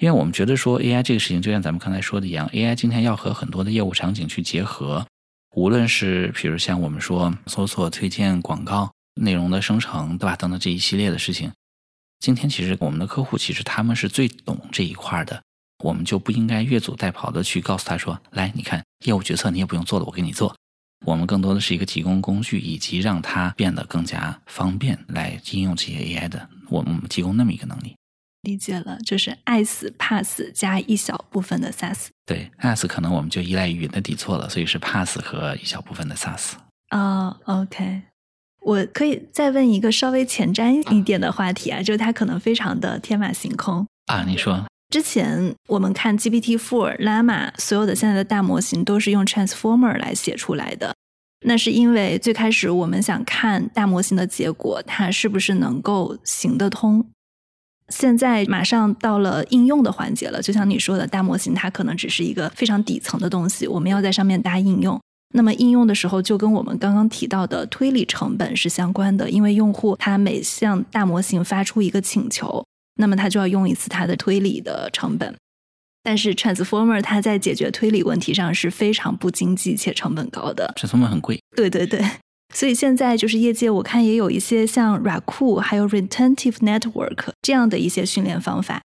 [0.00, 5.06] 因为我们觉得说 AI 这个事情，就像咱们刚才说的一样，AI 今天要和很多的业务场景去结合，
[5.54, 10.34] 无论是比如像我们说搜索、推荐、广告、内容的生成，对吧？
[10.34, 11.52] 等等这一系列的事情，
[12.18, 15.40] 今天其实我们的客户其实他们是最懂这一块的，
[15.84, 20.56] 我们就不应该越俎代庖的去告诉他说，来，你看业务决策你也不用做了，我给你做。
[21.04, 26.48] 我们更多的是一个提供工具，以及让它变得更加方便来应用这些 AI 的。
[26.68, 27.94] 我们提供那么一个能力。
[28.42, 32.06] 理解了，就是爱死怕死加一小部分的 SaaS。
[32.24, 36.52] 对，SaaS 可能我们就依赖于云的底座了，所以是 Pass 和一小部分的 SaaS。
[36.90, 38.02] 哦，OK，
[38.60, 44.64] 我可以再问一个稍微前瞻一点的话题啊，就是它可能非常的天马行空啊，你说。
[44.88, 50.94] 之前我们看 GPT-4、Llama，所有的现在的大模型都是用 Transformer 来写出来的。
[51.44, 57.06] 那是因为最开始我们想看大模型的结果，它是不是能够行得通。
[57.88, 65.00] 现在马上到了应用的环节了，就像你说的，大模型它可能只是一个非常底层的东西，我们要在上面搭应用。
[65.34, 72.64] 那么应用的时候，就跟我们刚刚提到的推理成本是相关的，因为用户他每向大模型发出一个请求。
[72.96, 75.34] 那么它就要用一次它的推理的成本，
[76.02, 81.40] 但是 Transformer 它在解决推理问题上是非常不经济且成本高的，Transformer 很贵。
[81.54, 82.04] 对对对，
[82.54, 88.80] 所以现在就是业界我看也有一些像 Raku 还有 Retentive Network 这样的一些训练方法。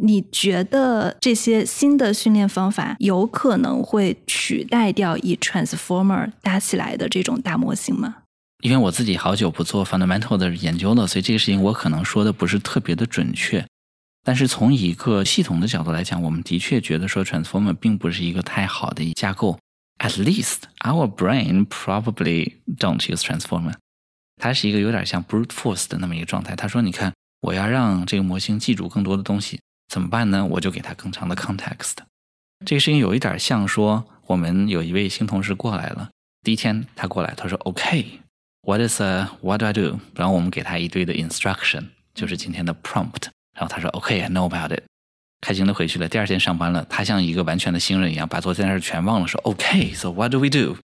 [0.00, 8.18] 你觉得这些新的训练方法有可能会取代掉以 Transformer 搭起来的这种大模型吗？
[8.60, 13.64] 因为我自己好久不做 fundamental 的研究了，所以这个事情我可能说的不是特别的准确。
[14.22, 19.58] 但是从一个系统的角度来讲，我们的确觉得说 transformer 并不是一个太好的架构。
[19.98, 23.74] At least our brain probably don't use transformer。
[24.36, 26.56] 它是一个有点像 brute force 的那么一个状态。
[26.56, 30.44] 他说：“你看，我要让这个模型记住更多的东西，怎么办呢？
[30.44, 31.96] 我就给它更长的 context。
[32.64, 36.10] 这个事情有一点像说，我们有一位新同事过来了，
[36.42, 38.19] 第一天他过来，他说 OK。”
[38.62, 39.98] What is a What do I do？
[40.14, 43.28] 然后我们给他一堆的 instruction，就是今天的 prompt。
[43.54, 44.82] 然后他说 OK，I know about it。
[45.40, 46.06] 开心的回去了。
[46.06, 49.26] 第二天上班了，他像一个完全的新人一样，把昨天的事全忘了。
[49.26, 50.76] 说 OK，So what do we do？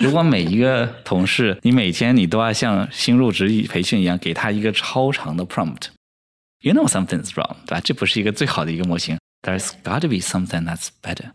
[0.00, 7.80] 如果每一个同事，你每天你都要像新入职培训一样，给他一个超长的 prompt，You know something's wrong，对吧？
[7.80, 9.16] 这不是一个最好的一个模型。
[9.42, 11.30] There's got to be something that's better。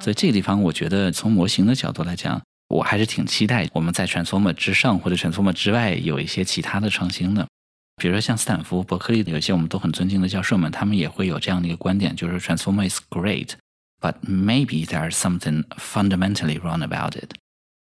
[0.00, 2.40] 所以这个地方，我觉得从模型的角度来讲。
[2.70, 7.46] 我还是挺期待我们在 Transformer 之上或者 Transformer 之外有一些其他的创新的。
[7.96, 13.50] 比如说像斯坦福、伯克利的有些我们都很尊敬的教授们，他们也会有这样的一个观点，就是 Transformer is great,
[14.00, 17.32] but maybe there's something fundamentally wrong about it。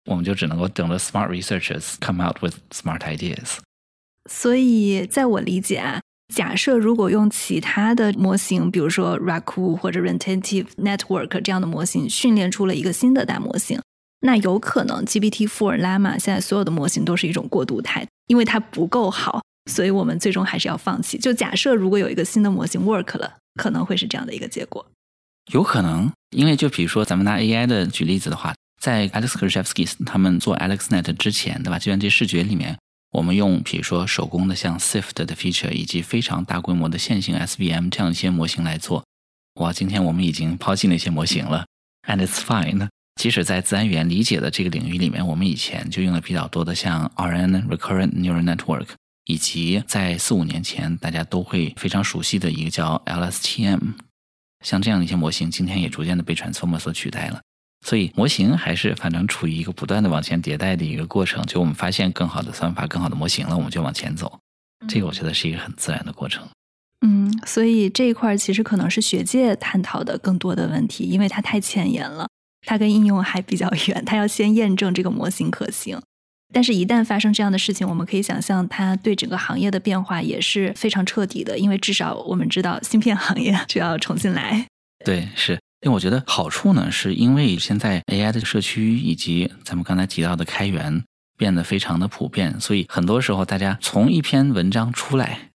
[0.06, 3.58] 我们就只能够等着 smart researchers come out with smart ideas。
[4.30, 6.00] 所以，在我理解啊，
[6.34, 13.82] 假设如果用其他的模型，比如说 RACU 或者 Retentive Network 这样的模型训练出了一个新的大模型，
[14.22, 19.42] 那有可能 GPT-4 Llama 现在所有的模型都是一种过渡态，因为它不够好，
[19.72, 21.18] 所以我们最终还是要放弃。
[21.18, 24.86] 就假设如果有一个新的模型 work 了，可能会是这样的一个结果。
[25.52, 31.78] 有可能，因为就比如说咱们拿 AI 的举例子的话，在 Alex Krizhevsky 他们做 AlexNet 之前，对吧？
[31.80, 32.78] 计算机视觉里面。
[33.14, 39.06] 我们用比如说手工的像 Sift 的 feature，以及非常大规模的线性 SVM 这样一些模型来做。
[39.62, 41.66] 哇，今天我们已经抛弃那些模型了
[42.06, 42.90] ，and it's fine。
[43.18, 48.88] 即使在自然语言理解的这个领域里面，我们以前就用的比较多的像 RN Recurrent Neural Network，
[49.26, 53.80] 以及在四五年前大家都会非常熟悉的一个叫 LSTM，
[54.64, 57.42] 像这样的一些模型，今天也逐渐的被 Transformer 所取代了。
[57.86, 61.46] 所以模型还是反正处于一个不断的往前迭代的一个过程。
[61.46, 64.40] 就我们发现更好的算法、更好的模型了，我们就往前走。
[64.88, 66.48] 这个我觉得是一个很自然的过程。
[67.06, 72.28] 嗯，所以这一块其实可能是学界探讨的更多的问题，因为它太前沿了，
[72.68, 75.98] 它跟应用还比较远，它要先验证这个模型可行。
[76.54, 84.68] 但是，一旦发生这样的事情，我们可以想象它对整个行业的变化也是非常彻底的，因为至少我们知道芯片行业就要重新来。
[85.04, 85.58] 对，是。
[85.82, 91.04] 因为我觉得好处呢，是因为现在 AI 的社区以及咱们刚才提到的开源
[91.38, 95.52] 变得非常的普遍，所以很多时候大家从一篇文章出来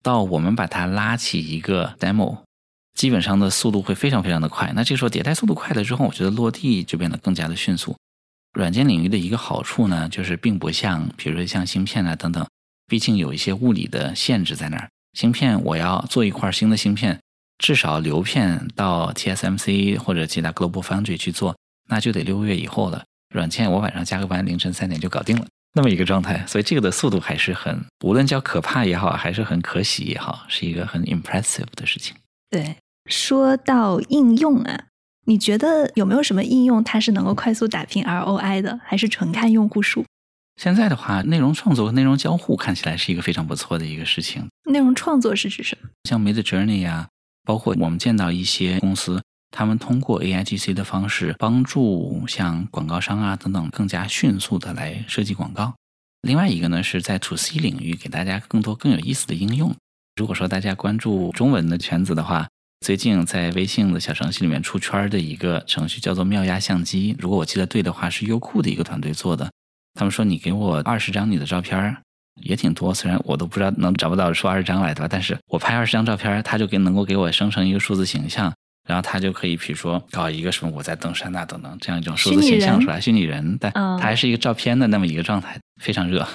[0.00, 2.38] 到我们把它拉起一个 demo，
[2.94, 4.72] 基本上的速度会非常非常的快。
[4.74, 7.96] 那这个时候迭代速度快了之后，我觉得落地就变得更加的迅速。
[8.52, 12.46] 软件领域的一个好处呢，就是并不像比如说像芯片啊等等，
[12.86, 14.88] 毕竟有一些物理的限制在那儿。
[15.12, 17.18] 芯片我要做一块新的芯片。
[17.56, 21.56] 至少流片到 TSMC 或者其他 Global Foundry 去做，
[21.88, 23.04] 那就得六个月以后了。
[23.32, 26.44] 软件我晚上加个班，凌晨三点就搞定了，那么一个状态。
[26.48, 32.16] 所以这个的速度还是很，无论叫可怕也好，还是很可喜也好，是一个很 impressive 的事情。
[32.50, 32.76] 对，
[33.06, 34.86] 说到应用啊，
[35.26, 40.04] 你觉得有没有什么应用它是能够快速打拼 ROI 的，还是纯看用户数？
[40.56, 44.48] 现在的话，内容创作和内容交互看起来是一个非常不错的一个事情。
[44.70, 45.88] 内容创作是指什么？
[46.04, 47.08] 像 Mid Journey 啊。
[47.46, 55.74] 包括我们见到一些公司，他们通过 AIGC 的方式帮助像广告商啊等等更加迅速的来设计广告。
[56.22, 59.76] 另外一个呢，是在 To C 领域给大家更多更有意思的应用。
[60.16, 62.48] 如果说大家关注中文的圈子的话，
[62.84, 67.16] 最近在微信的小程序里面出圈的一个程序叫做妙压相机。
[67.18, 69.50] 如果我记得对的话，是优酷的一个团队做的。
[69.94, 71.96] 他们说你给我二十张你的照片
[72.42, 78.52] 也挺多，虽然我都不知道能找不到出二十张来的吧，但是我拍二十张照片，它就给能够给我生成一个数字形象，
[78.86, 86.28] 然后他就可以，比如说搞一个什么我在登山呐等等这样一种数字形象出来，虚拟人，但它还是一个照片的那么一个状态，非常热。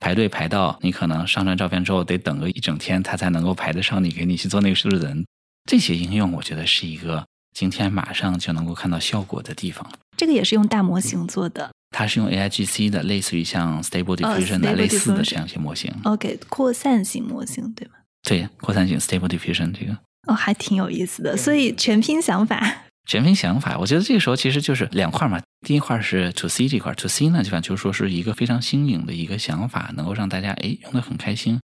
[0.00, 5.24] 排队排到你可能上传照片之后得等个一整天，他才能够排得上你给你去做那个数字人。
[5.64, 9.86] 这些应用我觉得是一个今天马上就能够看到效果的地方。
[10.16, 11.70] 这个也是用大模型做的。
[11.94, 15.92] 它是用 AIGC 的，类似于像 Stable Diffusion 的类似的这样一些模型。
[16.04, 17.94] OK，扩散型模型对吗？
[18.22, 19.96] 对，扩散型 Stable Diffusion 这个
[20.26, 21.36] 哦，还挺有意思的。
[21.36, 25.40] 所以全拼想法， 全拼想法，我觉得这个时候其实就是两块嘛。
[25.66, 31.60] 第一块是 To C 这块，To C 呢，基本就是说是一个非常新颖的一个想法，能够让大家哎用的很开心，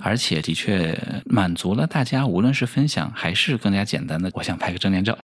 [0.00, 5.18] 而且的确满足了大家，无论是分享还是更加简单的，我想拍个证件照。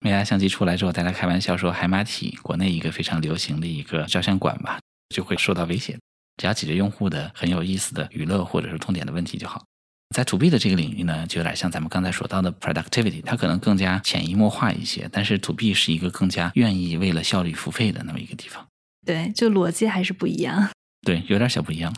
[0.00, 5.98] 美亚相机出来之后，大家开玩笑说海马体国内一个非常流行的一个照相馆吧，就会受到威胁。
[6.36, 9.64] 只要解决用户的很有意思的娱乐或者是痛点的问题就好。
[10.14, 15.08] 在 To B 的这个领域呢，就有点像咱们刚才说到的 productivity，它可能更加潜移默化一些。
[15.10, 18.64] 但是 To B 是一个更加愿意为了效率付费的那么一个地方。
[19.04, 20.70] 对，就逻辑还是不一样。
[21.02, 21.92] 对，有点小不一样。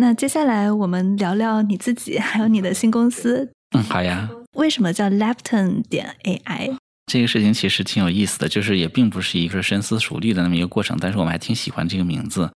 [0.00, 3.46] 那接下来我们聊聊你自己，还有你的新公司。
[3.76, 4.26] 嗯，好呀。
[4.54, 6.74] 为什么叫 Lepton 点 AI？
[7.04, 12.50] 这个事情其实挺有意思的，就是也并不是一个深思熟虑的那么一个过程，但是我们还挺喜欢这个名字。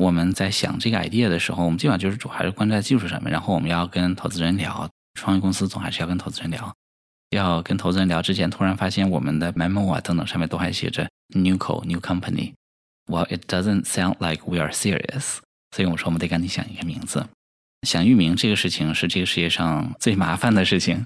[0.00, 6.72] 我们在想这个 idea 的时候，我们基本上就是主还是关注在技术上面，然后我们要跟投资人聊，创业公司总还是要跟投资人聊。
[7.30, 12.52] 要跟投资人聊之前，突然发现我们的 memo 啊等等上面都还写着 new co new company。
[13.10, 15.38] Well, it doesn't sound like we are serious.
[15.74, 17.26] 所以我说，我们得赶紧想一个名字。
[17.82, 21.04] 想域名这个事情是这个世界上最麻烦的事情。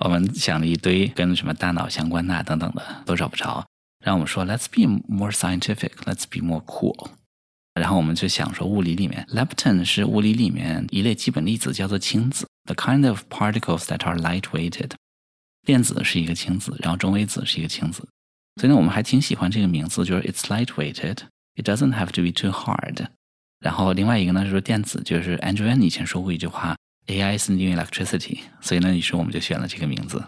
[0.00, 3.66] 我们想了一堆跟什么大脑相关的等等的都找不着，
[4.04, 7.08] 然后我们说 Let's be more scientific, let's be more cool。
[7.74, 14.92] 然后我们就想说物理里面，lepton 是物理里面一类基本粒子，叫做氢子，the kind of particles that are light-weighted。
[15.66, 18.06] 电子是一个氢子，然后中微子是一个氢子，
[18.60, 21.18] 所以呢，我们还挺喜欢这个名字，就是 it's light-weighted,
[21.56, 23.08] it doesn't have to be too hard。
[23.60, 26.76] 然后另外一个呢是说电子，就是 Andrew Ng 以前说过一句话。
[27.06, 30.20] AI is new electricity，所以呢，于是我们就选了这个名字。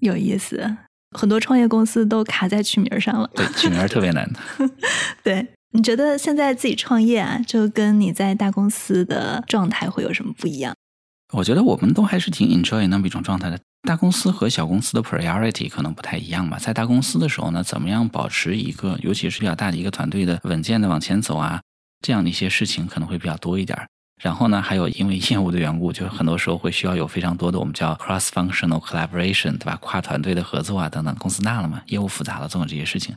[0.00, 0.76] 有意思，
[1.16, 3.30] 很多创业公司都卡在取名上了。
[3.34, 4.30] 对，取名特别难。
[5.24, 10.74] 对，你觉得现在自己创业啊，就跟你在大公司的状态会有什么不一样？
[11.32, 13.58] 我觉得我们都还是挺 enjoy 那么一种状态的。
[13.88, 16.58] 大公司和小公司的 priority 可能不太一样吧。
[16.58, 21.62] 在大公司的时候呢，怎么样保持一个，尤其是比较大的一个团队的稳健的往前走啊，
[22.00, 23.78] 这样的一些事情可能会比较多一点。
[24.22, 29.76] 然后呢，还有因为业务的缘故，就很多时候会需要有非常多的我们叫 cross-functional collaboration，对吧？
[29.80, 31.14] 跨团队的合作啊等等。
[31.14, 33.16] 公司大了嘛，业务复杂了，总有这些事情。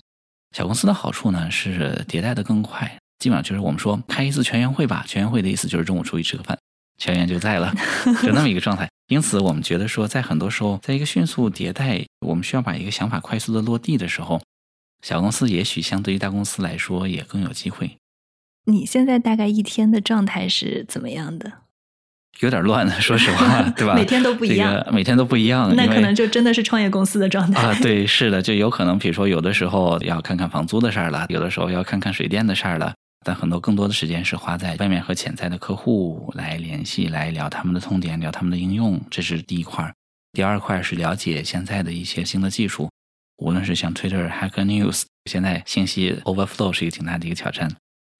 [0.56, 6.58] 小公司的好处呢是迭代的更快，基本上就是我们说开一次全员会吧，全员会的意思就是中午出去吃个饭，
[6.98, 7.74] 全员就在了，
[8.24, 8.88] 就那么一个状态。
[9.08, 14.42] 因此，我们觉得说，在很多时候，在一个迅速迭代，我们需要把一个想法快速的落地的时候，
[15.02, 17.98] 小公司也许相对于大公司来说也更有机会。
[18.66, 21.52] 你现在大概一天的状态是怎么样的？
[22.40, 23.94] 有点乱，说实话， 对吧？
[23.94, 25.74] 每天都不一样，每天都不一样。
[25.76, 27.78] 那可能就真的是创业公司的状态啊。
[27.82, 32.94] 对，是的，就有可能，比如说有的时候要看看房租的事儿了，有的时候要看看水电的事儿了。
[33.26, 39.94] 但很多更多的时间是花在外面和潜在的客户来联系，来聊他们的痛点，聊他们的应用，这是第一块。
[40.34, 42.90] 第二块是了解现在的一些新的技术，
[43.38, 47.70] 无论是像 Twitter、Hacker News，现在信息 overflow 是一个挺大的一个挑战。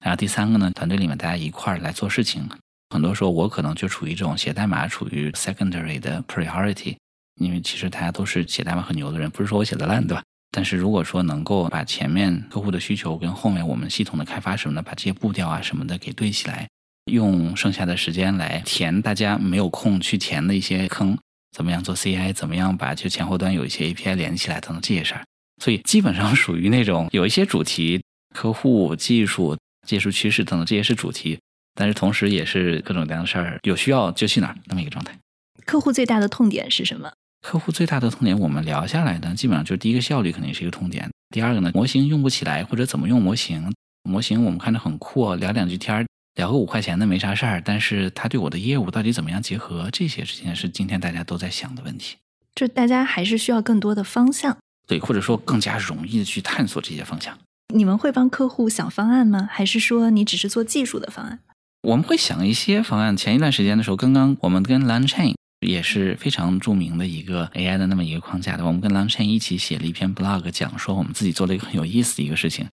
[0.04, 2.46] 然后第三个呢，团队里面大家一块儿来做事情，
[2.90, 6.94] 很多时候我可能就处于这种写代码处于 secondary 的 priority，
[7.40, 10.22] 因为其实大家都是写代码很牛的人，不是说我写的烂，对吧？
[10.50, 16.68] 但是如果说能够把前面客户的需求跟后面我们系统的开发什么的，把这些步调啊什么的给对起来，
[17.10, 21.16] 用剩下的时间来填大家没有空去填的一些坑，
[21.56, 25.24] 怎么样做 CI，怎么样把就前后端有一些 API 连起来等等这些事儿，
[25.62, 28.02] 所以基本上属于那种有一些主题，
[28.34, 29.56] 客户技术。
[29.84, 31.38] 技术趋势等等，这些是主题，
[31.74, 35.16] 但是同时也是各种各样的事儿，有需要就去哪儿那么一个状态。
[35.64, 37.12] 客户最大的痛点是什么？
[37.42, 43.72] 客户最大的痛点，我们聊下来呢，基本上就是第一个效率肯定是一个痛点，第二个呢，模型用不起来或者怎么用模型，
[44.02, 46.06] 模型我们看着很酷，聊两句天儿，
[46.36, 52.16] 聊个五块钱的没啥事儿，但是它对我的业务到底怎么样结合，这些事情是今天大家都在想的问题。
[52.54, 54.56] 就大家还是需要更多的方向，
[54.86, 57.36] 对，或者说更加容易的去探索这些方向。
[57.72, 59.48] 你们会帮客户想方案吗？
[59.50, 61.40] 还是说你只是做技术的方案？
[61.82, 63.16] 我们会想一些方案。
[63.16, 65.34] 前一段时间的时候，刚刚我们跟 l a n c h a i n
[65.66, 72.66] 也是非常著名的一个 AI 的那么一个框架的，我们跟 l a n c h a i n 一起写了一篇 blog，讲说我们自己做了一个很有意思的一个事情。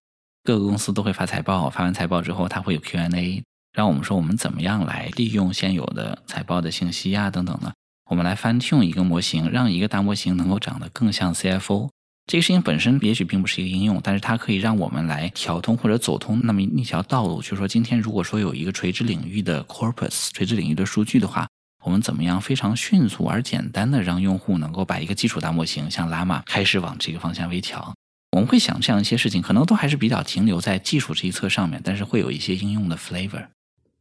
[0.44, 7.72] 各个公司都会发财报，发完财报之后，它会有 Q&A，让我们说我们怎么样来利用现有的财报的信息啊等等的，
[8.10, 11.90] 我们来翻 tune 一个模型，让一个大模型能够长得更像 CFO。
[12.26, 17.42] 这个事情本身也许并不是一个应用，但是它可以让我们来调通或者走通那么一条道路。
[17.42, 21.46] 就是说，今天如果说有一个垂直领域的 corpus、垂直领域的数据的话，
[21.84, 27.92] 我们怎么样非常迅速而简单的让用户能够把一个基础大模型像 Llama 开始往这个方向微调？
[28.30, 33.48] 我们会想这样一些事情，可能都还是比较停留在技术这一侧上面，但是会有一些应用的 flavor。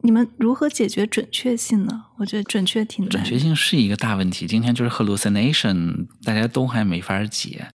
[0.03, 2.05] 你们如何解决准确性呢？
[2.17, 4.47] 我觉得准确挺准确性是一个大问题。
[4.47, 7.67] 今天就是 hallucination，大家都还没法解。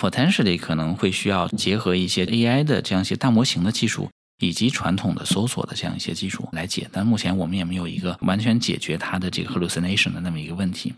[0.00, 10.94] Potentially 可能会需要结合一些 AI 的这样一些大模型的技术，以及传统的搜索的这样一些技术来解，但目前我们也没有一个完全解决它的这个 hallucination 的那么一个问题。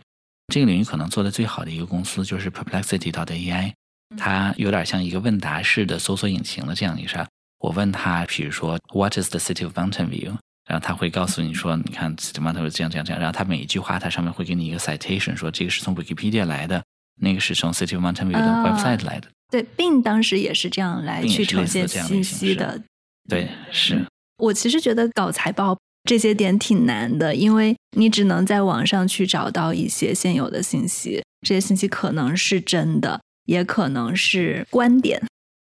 [0.52, 3.72] 这个领域可能做的最好的一个公司就是 Perplexity 到的 AI，
[4.16, 7.26] 它有点像一个问答式的搜索引擎的这样一个事儿。
[7.58, 10.36] 我问他，比如说 What is the city of Mountain View？
[10.68, 13.20] 然后他会告诉你说，你看 City Mountain View 这样这样这样。
[13.20, 16.82] 然后他每一句话，它上面会给你一个 citation，说这个是从 Wikipedia 来的。
[17.20, 22.82] 那个是从 City of Mountain View 的 website 来的，对，，Bing 当时也是这样来去呈现信息的，
[23.28, 24.04] 对，是
[24.38, 35.22] 我其实觉得搞财报这些点挺难的，因为你只能在网上去找到一些现有的信息，这些信息可能是真的，也可能是观点，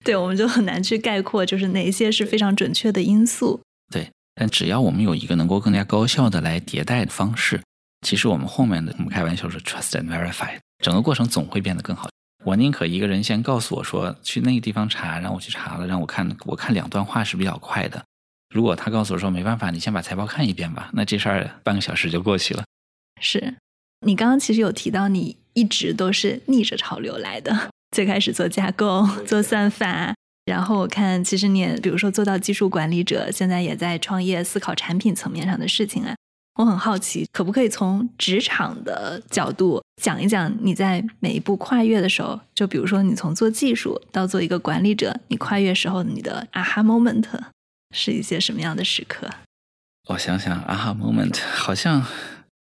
[0.05, 3.61] 对，我们就很难去概括，就是哪些是非常准确的因素。
[3.93, 7.61] 对，但只要我们有一个能够更加高效的来迭代的方式，
[8.07, 10.57] 其实我们后面的我们开玩笑说 trust and verify。
[10.85, 12.11] 整个过程总会变得更好。
[12.45, 18.05] 我宁可一个人先告诉我说去那个地方查，让我去查了，让我看，我看两段话是比较快的。
[18.55, 22.63] 如果他告诉我说没办法，你先把财报看一遍吧，那这事儿半个小时就过去了。
[23.19, 23.55] 是
[24.07, 27.71] 你刚刚其实有提到你一直都是逆着潮流来的。
[27.97, 30.15] 最开始做架构、做算法，
[30.45, 36.15] 然后我看其实你也比如说做到技术管理者，现在也在创业思考产品层面上的事情啊。
[36.57, 47.27] 我很好奇，可不可以从职场的角度讲一讲你在每一步跨越的时候，就比如说你从做技术到做一个管理者，你跨越时候你的 aha moment
[47.93, 49.29] 是一些什么样的时刻？
[50.09, 52.07] 我想想，aha moment 好像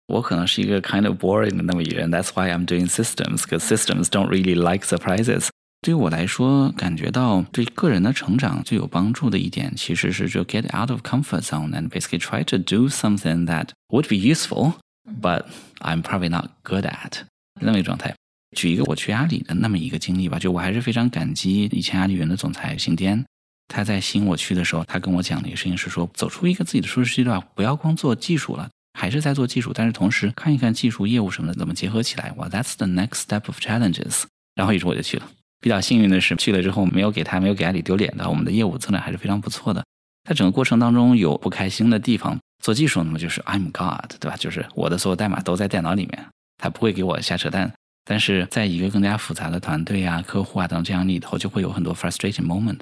[0.07, 5.49] 我可能是一个 kind of boring 的那么一人，That's why I'm doing systems，because systems don't really like surprises。
[5.83, 14.75] 对于我来说，感觉到对个人的成长最有帮助的一点，其实是就 get out of comfort zone and basically try to do something that would be useful,
[15.21, 15.45] but
[15.81, 17.23] I'm probably not good at
[17.61, 18.15] 那么一个状态。
[18.57, 23.25] 举一个我去阿里的那么一个经历吧，就我还是非常感激以前阿里云的总裁邢颠，
[23.67, 32.33] 他在吸引我去的时候，他跟我讲的一个事情是说，走出一个自己的舒适区的话，不要光做技术了，还是在做技术，但是同时看一看技术业务什么的怎么结合起来。
[32.37, 34.23] 哇，That's the next step of challenges。
[34.55, 35.29] 然后于是我就去了。
[35.63, 39.83] 比较幸运的是，去了之后没有给他没有给阿里丢脸的，我们的业务增长还是非常不错的。
[40.29, 44.37] 在整个过程当中有不开心的地方，做技术那么就是 I'm God，对吧？
[44.37, 46.27] 就是我的所有代码都在电脑里面，
[46.59, 47.73] 他不会给我瞎扯淡。
[48.05, 52.79] 但是在一个更加复杂的团队啊、客户啊等这样里头，就会有很多 frustrating moment。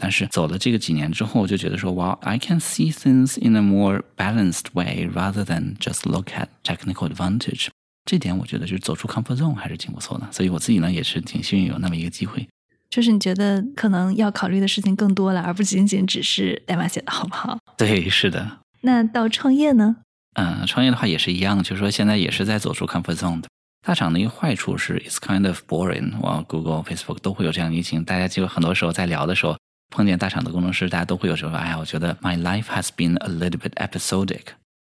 [0.00, 7.08] 但是走了这个几年之后，就觉得说，哇，I can see things in a more balanced way rather than just look at technical
[7.08, 7.68] advantage。
[8.04, 12.48] 这点我觉得就是走出 comfort zone 还是挺不错的，所以我自己呢也是挺幸运有那么一个机会。
[12.90, 17.58] 就是你觉得可能要考虑的事情更多了，而不仅仅只是代码写的好不好？
[17.78, 18.58] 对，是的。
[18.82, 19.96] 那到创业呢？
[20.34, 23.48] 嗯，创业的话也是一样，就是说现在也是在走出 comfort zone 的。
[23.86, 29.56] 大厂的一个坏处是 it's kind of boring，我 Google、Facebook 都会有这样的疫情，大家就很多时候在聊的时候
[29.90, 34.42] 碰见大厂的工程师，大家都会有时候哎呀，我觉得 my life has been a little bit episodic。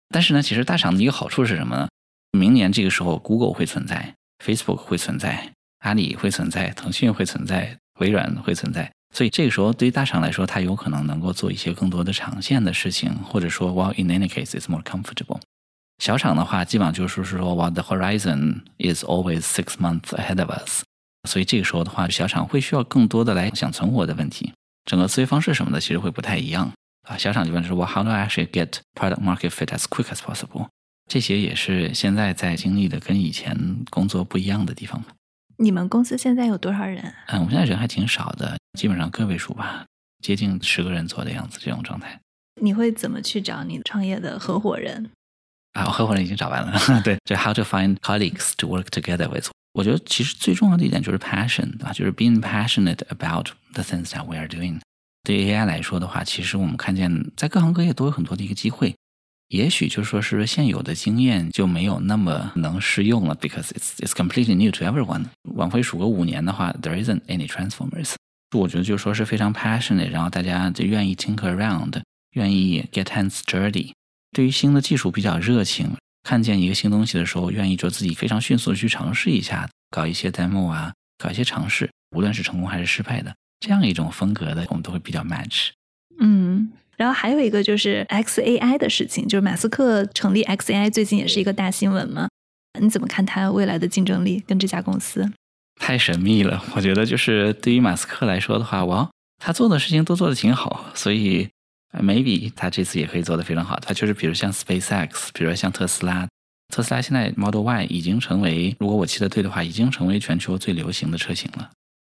[0.09, 1.89] 但是呢，其实大厂的一个好处是什么呢？
[2.33, 4.15] 明年这个时候，Google 会存在
[4.45, 8.91] ，Facebook 会存在，阿里会存在，腾讯会存在，微软会存在。
[9.15, 15.41] 所以这个时候，对于大厂来说，它有可能能够做一些更多的长线的事情，或者说，While in any case it's more comfortable。
[15.99, 20.83] 小厂的话，基本上就是说，While the horizon is always six months ahead of us。
[21.29, 24.53] 所以这个时候的话，小厂会需要更多的来想存活的问题，
[24.87, 26.73] 整个思维方式什么的其实会不太一样
[27.07, 27.19] 啊。
[27.19, 30.69] 小厂基本上是我 How do I actually get product market fit as quick as possible？
[31.09, 33.57] 这些也是现在在经历的跟以前
[33.91, 35.03] 工作不一样的地方。
[35.59, 37.03] 你们公司现在有多少人？
[37.29, 39.85] 嗯，我们现在人还挺少的，基本上个位数吧，
[40.23, 42.19] 接近十个人左右的样子，这种状态。
[42.61, 45.11] 你会怎么去找你创业的合伙人？
[45.73, 46.79] 啊，我合伙人已经找完了。
[47.03, 49.49] 对，就 how to find colleagues to work together with。
[49.75, 51.93] 我觉得其实最重要的一点就是 passion，对吧？
[51.93, 54.81] 就是 being passionate about the things that we are doing。
[55.23, 58.95] 对于 AI 来说的话，其实我们看见在各行各业都有很多的一个机会。
[59.53, 65.27] 也许就说是现有的经验就没有那么能适用了，because it's it's completely new to everyone。
[65.55, 68.15] 往回数个五年的话，there isn't any transformers。
[68.57, 72.01] 我觉得就说是非常 passionate，然后大家就愿意 think around，
[72.31, 73.93] 愿意 get hands dirty。
[74.35, 75.91] 对于新的技术比较热情，
[76.23, 85.69] 看见一个新东西的时候，愿意就自己非常迅速的去尝试一下，搞一些 demo 啊，搞一些尝试，无论是成功还是失败的，这样一种风格的，我们都会比较 match。
[86.19, 86.73] 嗯。
[86.97, 92.29] 然后还有一个就是 XAI 的事情，就是马斯克成立 XAI 最近也是一个大新闻嘛？
[92.81, 95.31] 你怎么看他未来的竞争力跟这家公司？
[95.81, 101.49] 太神秘了，我觉得就是对于马斯克来说的话，哇，他做的事情都做的挺好，所以
[101.99, 103.79] maybe 他这次也可以做得非常好。
[103.81, 106.29] 他就是比如像 SpaceX，比如像特斯拉，
[106.73, 111.71] 特斯拉现在 Model Y 已经成为，如果我记得对的话，已经成为全球最流行的车型了。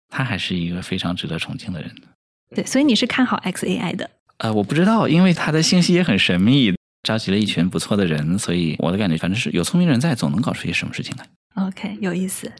[0.09, 1.91] 他还是一个非常值得崇敬的人。
[2.53, 4.09] 对，所以你是看好 XAI 的？
[4.37, 6.73] 呃，我不知道，因为他的信息也很神秘，
[7.03, 11.25] 召集了一群不错的人，所以我的感觉反正是有聪明人在，总能搞出些什么事情来。
[11.65, 12.51] OK，有意思。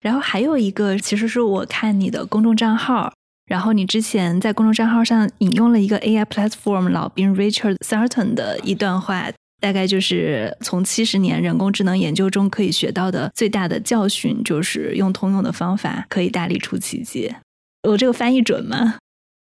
[0.00, 3.12] 然后还有一个，其实是我看你的公众账号，
[3.46, 9.30] 然后你之前在公众账号上引用了一个 AI platform 老兵 Richard Sarton 的一段话，
[9.60, 17.32] 大概就是从七十年人工智能研究中可以学到的最大的教训，就是用通用的方法可以大力出奇迹。
[17.88, 18.96] 我这个翻译准吗？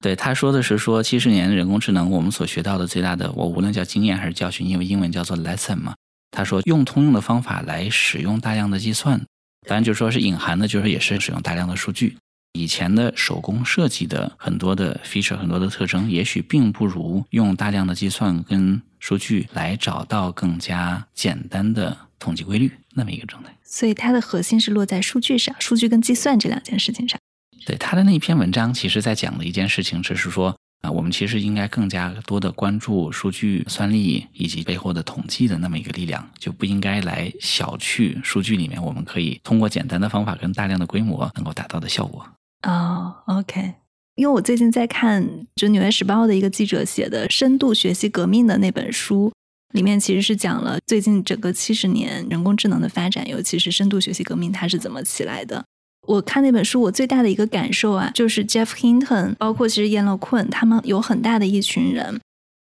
[0.01, 5.95] 对他说的是说七十年的人工智能，我们所学到的最大的，我无论叫经验还是教训，因为英文叫做 lesson 嘛。
[6.31, 9.19] 他说用通用的方法来使用大量的计算，
[9.67, 12.17] 当然就说是隐含的，就是也是使用大量的数据。
[12.53, 23.53] 以前的手工设计的很多的 feature 很多的特征，也许并不如用大量的计算跟数据来找到更加简单的统计规律那么一个状态。
[23.63, 27.19] 所以它的核心是落在数据上，数据跟计算这两件事情上。
[27.65, 42.25] 对他的那篇文章，其实在讲的一件事情，只是说啊，我们其实应该更加多的关注数据算力以及背后的统计的那么一个力量，就不应该来小觑数据里面我们可以通过简单的方法跟大量的规模能够达到的效果。
[42.67, 43.73] 哦，OK。
[44.15, 49.33] 因为我最近在看，就《纽约时报》的一个记者写的《深度学习革命》的那本书，
[49.73, 55.65] 里面其实是讲了最近整个七十年人工智能的发展，尤其是深度学习革命它是怎么起来的。
[56.07, 62.19] 我看那本书，我最大的一个感受啊，就是 Jeff Hinton，包括其实 Yan Lequan，他们有很大的一群人，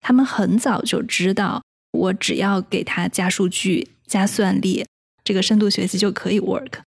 [0.01, 1.63] 他们很早就知道，
[1.93, 4.85] 我只要给他加数据、加算力，
[5.23, 6.81] 这个深度学习就可以 work。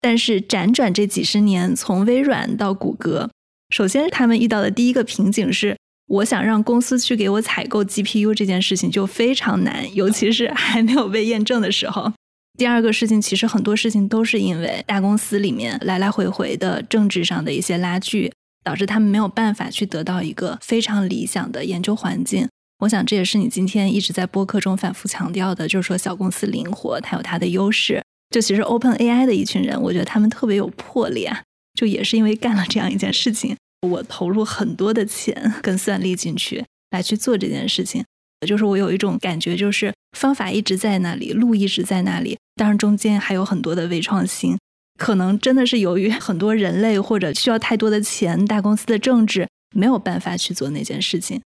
[0.00, 3.30] 但是辗转这几十年，从微软到谷歌。
[3.70, 5.76] 首先，他们遇到的第一个瓶颈是，
[6.06, 12.12] 我想让公司去给我采购 GPU 这件事情就非常难，尤其是还没有被验证的时候。
[12.56, 18.32] 第二个事情，其实很多事情都是因为大公司里面来来回回的政治上的一些拉锯，
[18.64, 22.48] 导致他们没有办法去得到一个非常理想的研究环境。
[22.78, 28.02] 我想这也是你今天一直在播客中反复强调的，就是说小公司灵活，它有它的优势。
[28.30, 31.42] 就其实 Open AI 的一群人，我觉得他们特别有魄力啊。
[31.78, 33.54] 就也是因为干了这样一件事情，
[33.86, 38.02] 我投入很多的钱跟算力进去来去做这件事情，
[38.46, 44.58] 就是我有一种感觉，就是方法一直在那里，路一直在那里，当然中间还有很多的微创新，
[44.98, 51.42] 可能真的是由于很多人类或者需要太多的钱，大公司的政治没有办法去做那件事情。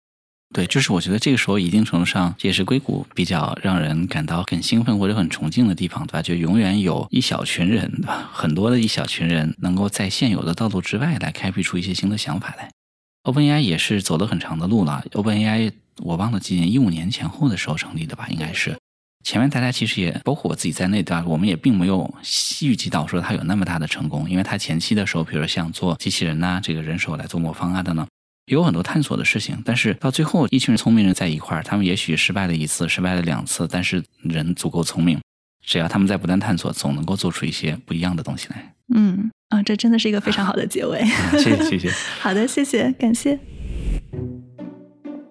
[0.54, 6.22] 对，就是我觉得这个时候一定程度上也是硅谷比较让人感到很兴奋或者很崇敬的地方，对吧？
[6.22, 7.92] 就永远有一小群人，
[8.32, 12.70] 很多的一小群人能够在现有的道路之外来开辟出一些新的想法来。
[13.24, 15.04] OpenAI 也是走了很长的路了。
[15.12, 18.28] OpenAI 我忘了几年，一五年前后的时候成立的吧？
[18.30, 18.76] 应该是。
[19.24, 21.24] 前面大家其实也包括我自己在内，对吧？
[21.28, 22.12] 我们也并没有
[22.62, 28.06] 预计到说它有那么大的成功，因为它前期的时候，比如说像做机器人呐，这个人手来做魔方啊等等。
[28.46, 35.20] 有很多探索的事情，但是到最后，一群人聪明人在一块儿，他们也许失败了一次，失败了两次，但是人足够聪明，
[35.64, 38.74] 只要他们在不断探索，总能够做出一些不一样的东西来。
[38.96, 41.06] 嗯，啊，这真的是一个非常好的结尾。
[41.38, 41.92] 谢谢，谢谢。
[42.20, 43.38] 好的，谢谢，感谢。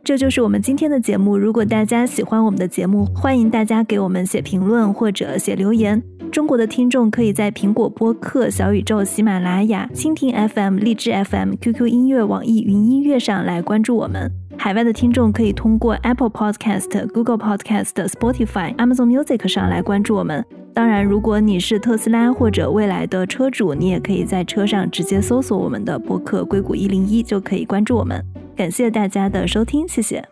[0.09, 1.36] 这就是我们今天的节目。
[1.36, 6.02] 如果大家喜欢我们的节目，欢迎大家给我们写评论或者写留言。
[6.32, 14.32] 中国的听众可以在苹果播客、小宇宙、喜马拉雅、蜻蜓 FM、荔枝 FM、QQ 音乐、网易云音乐上来关注我们。
[14.56, 20.42] 海外的听众可以通过 Apple Podcast、Google Podcast、Spotify、Amazon Music 上来关注我们。
[20.72, 28.24] 当然，如果你是特斯拉或者未来的车主，你也可以在车上直接搜索我们的播客“硅谷一零一”，就可以关注我们。
[28.59, 30.28] 感谢大家的收听谢谢。